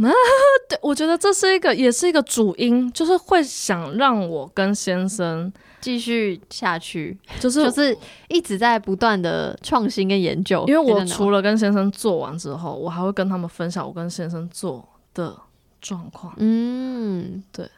[0.70, 5.52] 对，我觉得这是一个，也是一个主因，就是会想让我跟先生
[5.82, 7.98] 继续下去，就是就是
[8.28, 10.64] 一直在不断的创新跟研究。
[10.68, 15.36] 因为我除了跟先生做完之后，我还会跟他们分享我跟先生做的
[15.82, 16.34] 状况。
[16.38, 17.70] 嗯，对。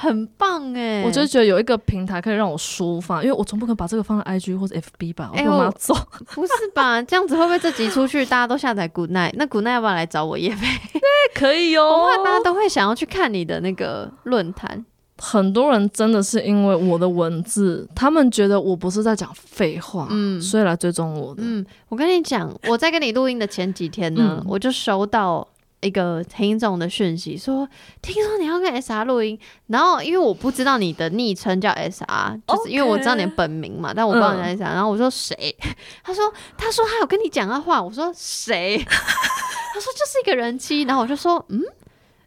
[0.00, 1.02] 很棒哎！
[1.04, 5.30] 我就觉得有一个平台可以让我抒发，因为我总不可能把这个放在 IG 或者 FB 吧？
[5.34, 5.94] 欸、我干嘛做？
[6.34, 7.00] 不是吧？
[7.04, 9.32] 这样子会不会这集出去，大家都下载 Good Night？
[9.34, 10.66] 那 Good Night 要不要来找我业配？
[10.92, 11.00] 对，
[11.34, 11.86] 可以哦。
[11.86, 14.82] 我怕大家都会想要去看你的那个论坛。
[15.18, 21.42] 很多人真的是因为我的文字，他们觉得我不是在讲废话，嗯，所以来追踪我的。
[21.44, 25.46] 嗯，我跟你讲，我在跟你录音的前几天呢，嗯、我就收到。
[25.82, 27.66] 一个听众的讯息说
[28.02, 34.72] ：“听说你要跟 SR 录音，然后因为我不知道你的昵称叫 SR，就是因为我知道你的本名嘛，但我不知道你在啥。
[34.74, 35.56] 然后我说谁？
[36.04, 37.82] 他说他说他有跟你讲的话。
[37.82, 38.76] 我说谁？
[38.86, 40.82] 他说就是一个人妻。
[40.82, 41.62] 然后我就说嗯，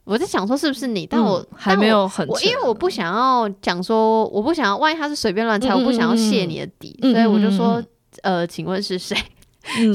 [0.04, 1.06] 我在想说是不是你？
[1.06, 7.84] 但我还没有很，我因为我不想要讲说，我不想要万一他是随便乱猜，我不想要泄你的底，所以我就说
[8.24, 9.16] 呃，请问是谁？”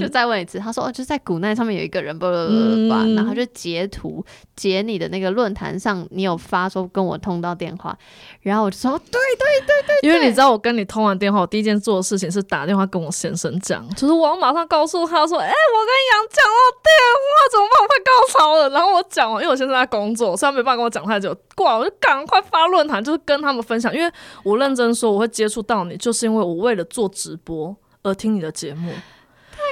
[0.00, 4.24] 就再问一次，他说哦，就在古奈上面有一个人，不不不不，然后就截图
[4.56, 7.96] 截你的那个论坛上，你有发说跟我通到电话，
[8.40, 17.82] 然后我就说对对对对，因为你知道我跟你通完电话，我第一件做的事情是打电话跟我先生讲，就是我要马上告诉他说，哎，我跟杨讲到电话怎么办？
[17.82, 18.70] 我快高潮了。
[18.70, 24.10] 然后我讲完，因为我先生在工作，所以他没办法跟我讲太久，挂了，我就赶快发论坛，就是跟他们分享，因为
[24.42, 28.92] 我认真说我会接触到你，就是因为我为了做直播而听你的节目。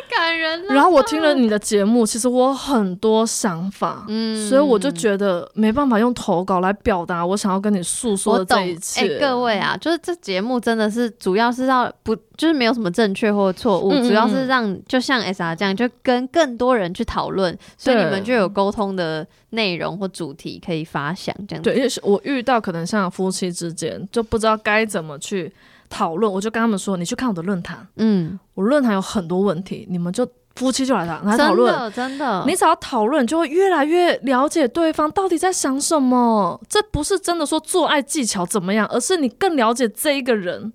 [0.09, 0.75] 太感人了。
[0.75, 9.01] 然后我听了你的节目，其实我很多想法，嗯，所以我就觉得没办法用投稿来表达我想要跟你诉说的这一切。
[9.01, 21.71] 哎、欸，各位啊，就是这节目真的是主要是要不就是没有什么正确或错误，嗯嗯，主要是让就像 SR 这样，就跟更多人去讨论，所以你们就有沟通的内容或主题可以发想这样子。
[21.71, 25.53] 对，因为我遇到可能像夫妻之间就不知道该怎么去。
[25.89, 36.61] 讨论，我就跟他们说，你去看我的论坛，嗯，我论坛有很多问题，你们就夫妻就来谈来讨论，真的，真的，你只要讨论，就会越来越了解对方到底在想什么。
[36.69, 40.73] 这不是真的说做爱技巧怎么样，而是你更了解这一个人。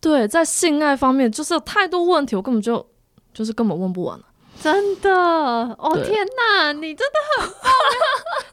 [0.00, 2.86] 对，在性爱方面，就是有太多问题，我根本就
[3.32, 4.24] 就是根本问不完了。
[4.60, 7.72] 真的，哦天哪，你真的很棒，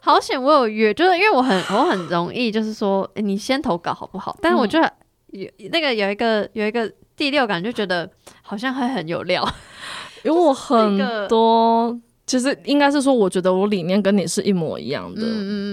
[0.00, 4.34] 好险我有约，就是因为我很我很容易，就是说，欸，你先投稿好不好？
[4.40, 4.90] 但是我觉得。
[5.32, 8.08] 嗯有那个有一个有一个第六感，就觉得
[8.42, 9.42] 好像会很有料，
[10.24, 15.22] 因为我很多，其实应该是说，我觉得我理念跟你是一模一样的，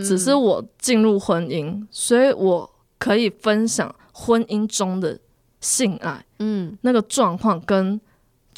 [0.03, 5.19] 只是我进入婚姻，所以我可以分享婚姻中的
[5.59, 7.99] 性爱，嗯，那个状况跟。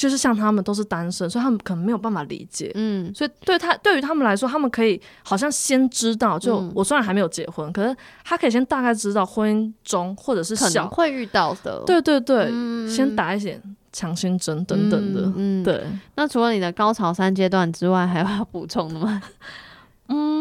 [0.01, 2.71] 就是像他们都是单身，所以他们可能没有办法理解。
[2.73, 7.95] 嗯，所以对他对于他们来说，他们可以好像先知道，就我虽然还没有结婚，嗯、可是
[8.25, 11.83] 他可以先大概知道婚姻中或者是小可能会遇到的。
[11.85, 13.61] 对对对，嗯、先打一些
[13.93, 15.31] 强心针等等的。
[15.35, 15.85] 嗯，对。
[16.15, 19.21] 那除了你的高潮三阶段之外，还有要补充的吗？
[20.09, 20.40] 嗯。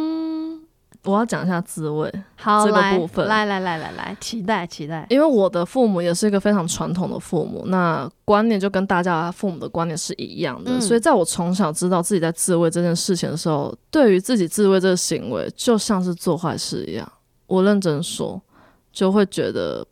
[1.05, 5.07] 我要讲一下自慰，好，这个部分，来来来来来，期待期待。
[5.09, 17.13] 因为我的父母也是一个非常传统的父母，那观念就跟大家父母的观念是一样的，嗯、所以在我从小知道自己在自慰这件事情的时候，对于自己自慰这个行为，就像是做坏事一样。
[17.47, 18.41] 我认真说，
[18.93, 19.87] 就会觉得。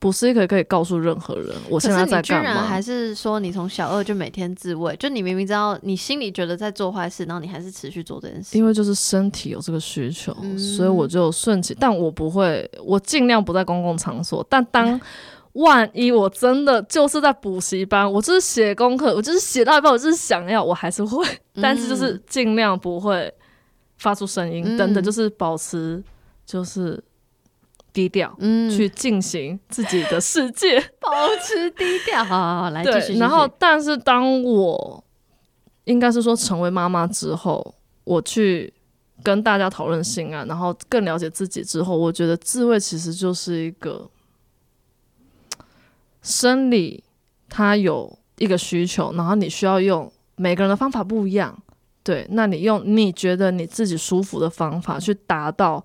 [0.00, 2.50] 不是可以可以告诉任何人，我现在在干嘛？
[2.52, 4.94] 居然还是说你从小二就每天自慰？
[4.96, 8.56] 就你明明知道，你心里觉得在做坏事，然后你还是持续做这件事。
[8.56, 11.74] 因为就是身体有这个需求，嗯、所以我就顺其。
[11.74, 14.46] 但我不会，我尽量不在公共场所。
[14.48, 15.00] 但当
[15.54, 21.26] 万一我真的就是在补习班，我就是写功课，我就是写到一半，我就是想要，我还是会，
[21.60, 23.34] 但是就是尽量不会
[23.96, 26.00] 发出声音，等等，就是保持
[26.46, 27.02] 就是。
[27.98, 31.10] 低调，嗯，去进行自己的世界， 保
[31.42, 32.22] 持低调。
[32.22, 33.18] 好好好， 来继续。
[33.18, 35.02] 然后，但是当我
[35.82, 37.74] 应该是说成为妈妈之后，
[38.04, 38.72] 我去
[39.24, 44.08] 跟大家讨论性爱，然后更了解自己之后，我觉得自慰其实就是一个
[46.22, 47.02] 生理，
[47.48, 51.60] 它有一个需求，然后你需要用每个人的方法不一样，
[52.04, 55.84] 对，那你用你觉得你自己舒服的方法去达到。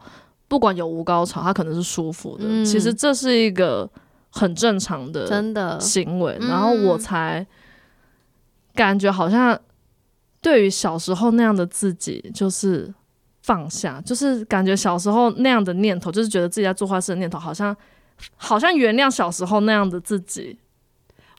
[0.53, 2.43] 不管有无高潮，他可能是舒服的。
[2.47, 3.89] 嗯、其实这是一个
[4.29, 7.43] 很正常的真的行为，然后我才
[8.75, 9.59] 感觉好像
[10.43, 12.93] 对于小时候那样的自己，就是
[13.41, 17.75] 放下，就是感觉小时候那样的念头，就是觉得自己在做坏事的念头，好像
[18.35, 20.59] 好像原谅小时候那样的自己。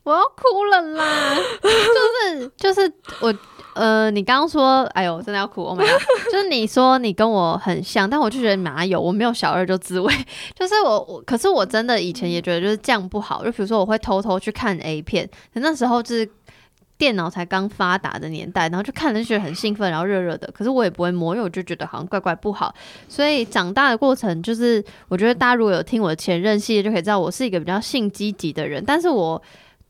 [0.03, 1.37] 我要哭了啦！
[1.62, 3.33] 就是就是我
[3.75, 6.01] 呃，你刚刚说，哎呦，真的要哭！Oh my god！
[6.33, 10.14] 就是你说你跟我很像，但我就觉得哪有，我没有小二就自慰。
[10.55, 13.45] 就是我我，可是我真的以前也觉得就是这样不好。
[13.45, 16.29] 就比如说我会偷偷去看 A 片，可那时候就是
[16.97, 20.49] 电脑才刚发达的年代，然后就看了就觉得很兴奋，然后热热的。
[20.53, 22.75] 可是我也不会摸，因为我就觉得好像怪怪不好。
[23.09, 29.43] 所以长大的过程，就是我觉得大家如果有听我的前任系列，就可以知道我是一个比较性积极的人，但是我。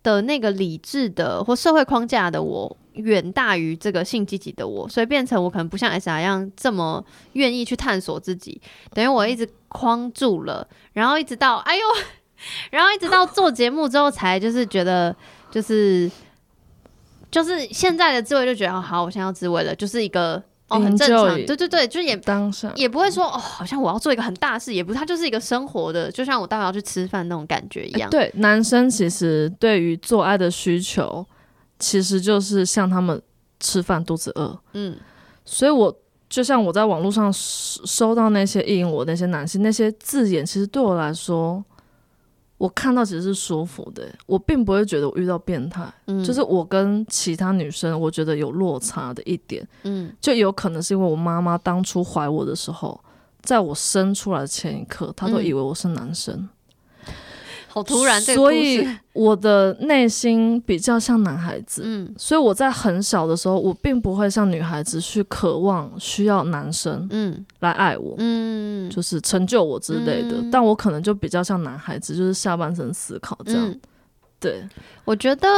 [0.02, 8.60] 的那个理智的或社会框架的我远大于这个性积极的我，所以变成我可能不像 SR 一样这么愿意去探索自己，
[8.92, 11.82] 等于我一直框住了，然后一直到哎呦，
[12.70, 15.14] 然后一直到做节目之后才就是觉得
[15.50, 16.10] 就是
[17.30, 20.42] 就是现在的滋味就觉得好，我现在要自慰了，就是一个。
[20.66, 28.08] 哦，很正常，对对对，就也当下也不会说哦，好像我要做一个很大事，也不是，它就是一个生活的，就像我待会要去吃饭那种感觉一样。
[28.08, 31.24] 欸、对，男生其实对于做爱的需求，
[31.78, 33.20] 其实就是像他们
[33.60, 34.96] 吃饭肚子饿，嗯，
[35.44, 35.94] 所以我
[36.28, 41.64] 就像我在网络上收到那些意淫我那些男性那些字眼，其实对我来说。
[42.56, 52.98] 我看到其实是舒服的，我并不会觉得我遇到变态，嗯，就是我跟其他女生我觉得有落差的一点，嗯，就有可能是因为我妈妈当初怀我的时候，
[53.42, 56.48] 在我生出来的前一刻，她都以为我是男生。
[57.74, 73.68] 嗯好突然，所以我的内心比较像男孩子，嗯，所以我在很小的时候，我并不会像女孩子去渴望需要男生，嗯，来爱我，嗯，就是成就我之类的，嗯，但我可能就比较像男孩子，就是下半身思考这样。
[73.68, 73.80] 嗯，
[74.38, 74.62] 对，
[75.04, 75.48] 我觉得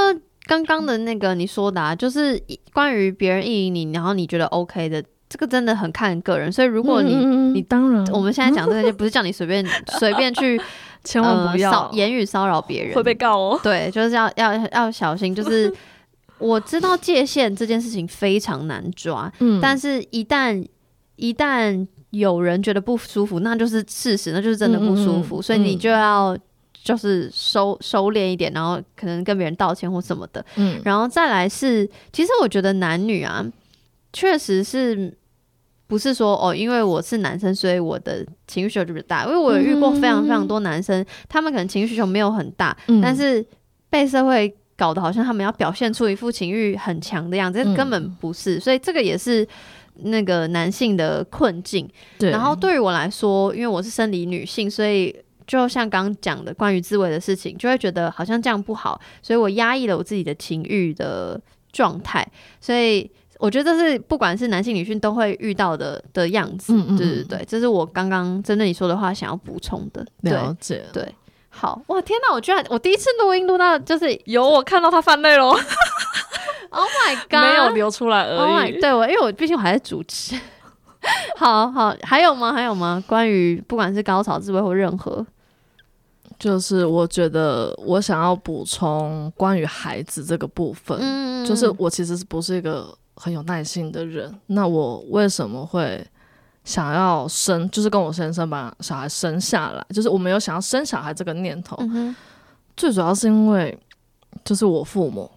[0.46, 2.42] 刚刚的那个你说的，啊，就是
[2.72, 5.04] 关于别人意淫你，然后你觉得 OK 的。
[5.28, 9.66] 这个真的很看个人，所以如果你、嗯、你当然，我们现在讲这个就不是叫你随便
[9.98, 10.58] 随便去，
[11.06, 13.60] 千万不要、呃、言语骚扰别人，会被告哦。
[13.62, 15.34] 对，就是要要要小心。
[15.34, 15.72] 就是
[16.38, 20.66] 我知道界限这件事情非常难抓，嗯，但是一旦
[21.14, 26.36] 一旦有人觉得不舒服，那就是事实，那就是真的不舒服，嗯、所以你就要
[26.74, 33.46] 就是收收敛一点，然后可能跟别人道歉或什么的，嗯，然后再来是，其实我觉得男女啊。
[34.12, 35.14] 确实是
[35.88, 39.24] 不是说哦，因为我是男生，所以我的情绪需求就比较大。
[39.24, 43.44] 因为我有遇过非常非常多男生，嗯、他们可能情绪需求没有很大，嗯、但是
[43.88, 48.58] 被社会搞得好像他们要表现出一副情欲很强的样子，根本不是。
[48.58, 49.46] 所以这个也是
[49.98, 51.88] 那个男性的困境。
[52.18, 55.14] 然后对于我来说，因为我是生理女性，所以
[55.46, 62.26] 就像刚刚讲的关于自慰的事情，就会觉得好像这样不好，所以我压抑了我自己的情欲的状态，
[62.60, 63.08] 所以。
[63.38, 70.06] 我觉得这是不管是男性女性都会遇到的的样子，对、嗯、对、对、对，这是我刚刚针对你说的话想要补充的。
[70.22, 71.14] 了解，对，
[71.50, 72.00] 好哇！
[72.00, 75.54] 天哪，我居然我第一次录音录到就是有我看到他犯泪喽！
[76.70, 78.38] Oh my god，没有流出来而已。
[78.38, 80.34] Oh my, 对，我因为我毕竟我还在主持。
[81.36, 82.52] 好好，还有吗？
[82.52, 83.02] 还有吗？
[83.06, 85.24] 关于不管是高潮自慰或任何，
[86.38, 92.96] 就是我觉得我想要补充关于孩子这个部分，嗯，就是我其实是不是一个。
[93.16, 96.06] 很有耐心的人，那我为什么会
[96.64, 97.68] 想要生？
[97.70, 101.76] 就是跟我先生把小孩生下来，就是我没有想要生小孩这个念头。
[101.80, 102.14] 嗯。
[102.76, 103.76] 最主要是因为，
[104.44, 105.30] 就是我父母，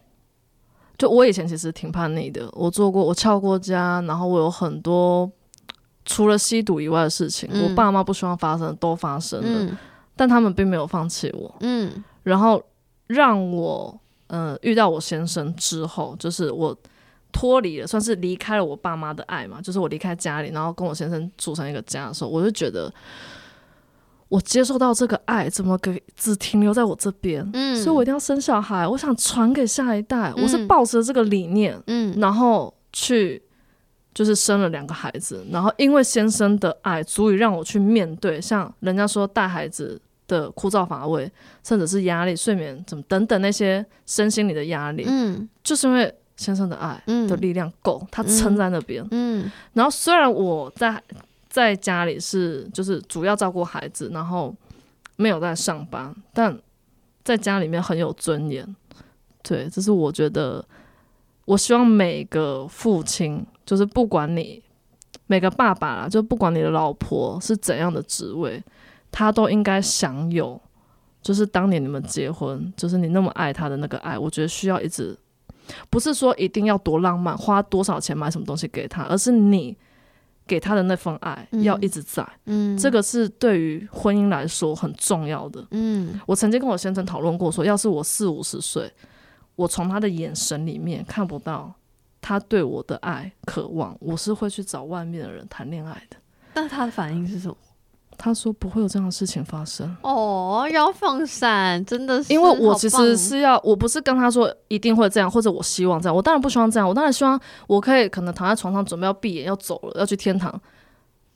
[0.98, 5.32] 就我以前其实挺叛逆的，我做过，我翘过家，然后我有很多
[6.04, 9.78] 除了吸毒以外的事情，嗯、我爸妈不希望发生的都发生了，嗯、
[10.18, 11.56] 但他们并没有放弃我。
[11.62, 12.04] 嗯。
[12.24, 12.62] 然后
[13.08, 16.76] 让我，嗯、呃，遇到我先生之后，就是我。
[17.32, 22.92] 脱离了，算是离开了我爸妈的爱嘛，就是我离开家里，然后跟我先生组成一个家的时候，我就觉得
[24.28, 33.42] 我接受到这个爱怎么给只停留在我这边，嗯，所以我一定要生小孩，我想传给下一代，嗯、我是抱着这个理念，嗯，然后去
[34.14, 41.32] 就是生了两个孩子，然后因为先生的爱足以让我去面对，像人家说带孩子的枯燥乏味，
[41.64, 46.12] 甚至是压力、睡眠怎么等等那些身心里的压力，嗯，就是因为。
[46.40, 49.06] 先生的爱的力量够，嗯、他撑在那边。
[49.12, 51.02] 嗯，然后虽然我在
[51.50, 54.56] 在家里是就是主要照顾孩子，然后
[55.18, 56.58] 没有在上班，但
[57.26, 58.76] 在家里面很有尊严。
[59.44, 60.64] 对，这是我觉得，
[61.44, 64.64] 我希望每个父亲，就是不管你
[65.28, 68.64] 每个爸爸啦，就不管你的老婆是怎样的职位，
[69.12, 70.60] 他都应该享有，
[71.22, 75.18] 就是当年你们结婚，就是你那么爱他的那个爱，我觉得需要一直，
[75.90, 79.78] 不是说一定要多浪漫，花多少钱买什么东西给他，而是你
[80.48, 82.28] 给他的那份爱要一直在。
[82.46, 85.66] 嗯，这个是对于婚姻来说很重要的。
[85.72, 88.92] 嗯，我曾经跟我先生讨论过说，说要是我四五十岁，
[89.56, 91.74] 我从他的眼神里面看不到。
[92.22, 96.18] 他对我的爱渴望，我是会去找外面的人谈恋爱的。
[96.54, 97.56] 那他的反应是什么？
[98.22, 99.96] 他说不会有这样的事情发生。
[100.02, 102.34] 哦，要放闪，真的是。
[102.34, 106.16] 因为我其实是要，我不是跟他说一定会这样，或者我希望这样。
[106.16, 110.54] 我当然不希望这样，我当然希望我可以可能躺在床上准备要闭眼要走了，要去天堂。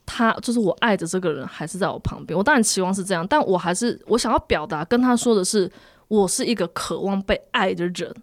[0.06, 5.72] 他就是我爱的这个人还是在我旁边，我当然期望是这样，但我还是我想要表达跟他说的是，
[6.10, 8.14] 我是一个渴望被爱的人，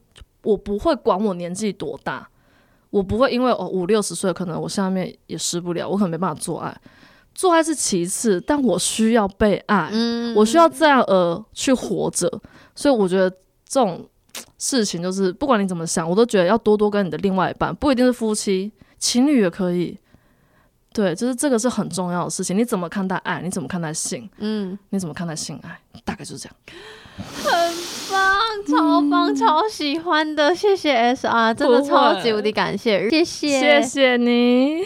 [0.43, 2.29] 我不会管我年纪多大。
[2.91, 6.77] 我不会因为哦五六十岁，可能我下面也湿不了，我可能没办法做爱。
[7.41, 12.31] 做爱是其次，但我需要被爱，嗯、我需要这样而去活着。
[12.75, 13.31] 所以我觉得
[13.67, 14.07] 这种
[14.59, 19.97] 事情就是，不管你怎么想，我都觉得要多多跟你的另外一半，不一定是夫妻，情侣也可以。
[20.93, 22.55] 对，就是这个是很重要的事情。
[22.55, 23.41] 你怎么看待爱？
[23.41, 24.29] 你怎么看待性？
[24.37, 25.81] 嗯，你怎么看待性爱？
[26.05, 26.55] 大概就是这样。
[27.43, 27.53] 很
[28.13, 28.39] 棒，
[28.69, 34.83] 超棒，嗯、超喜欢的，谢谢 SR，真的超级无敌感谢，谢谢，谢谢你。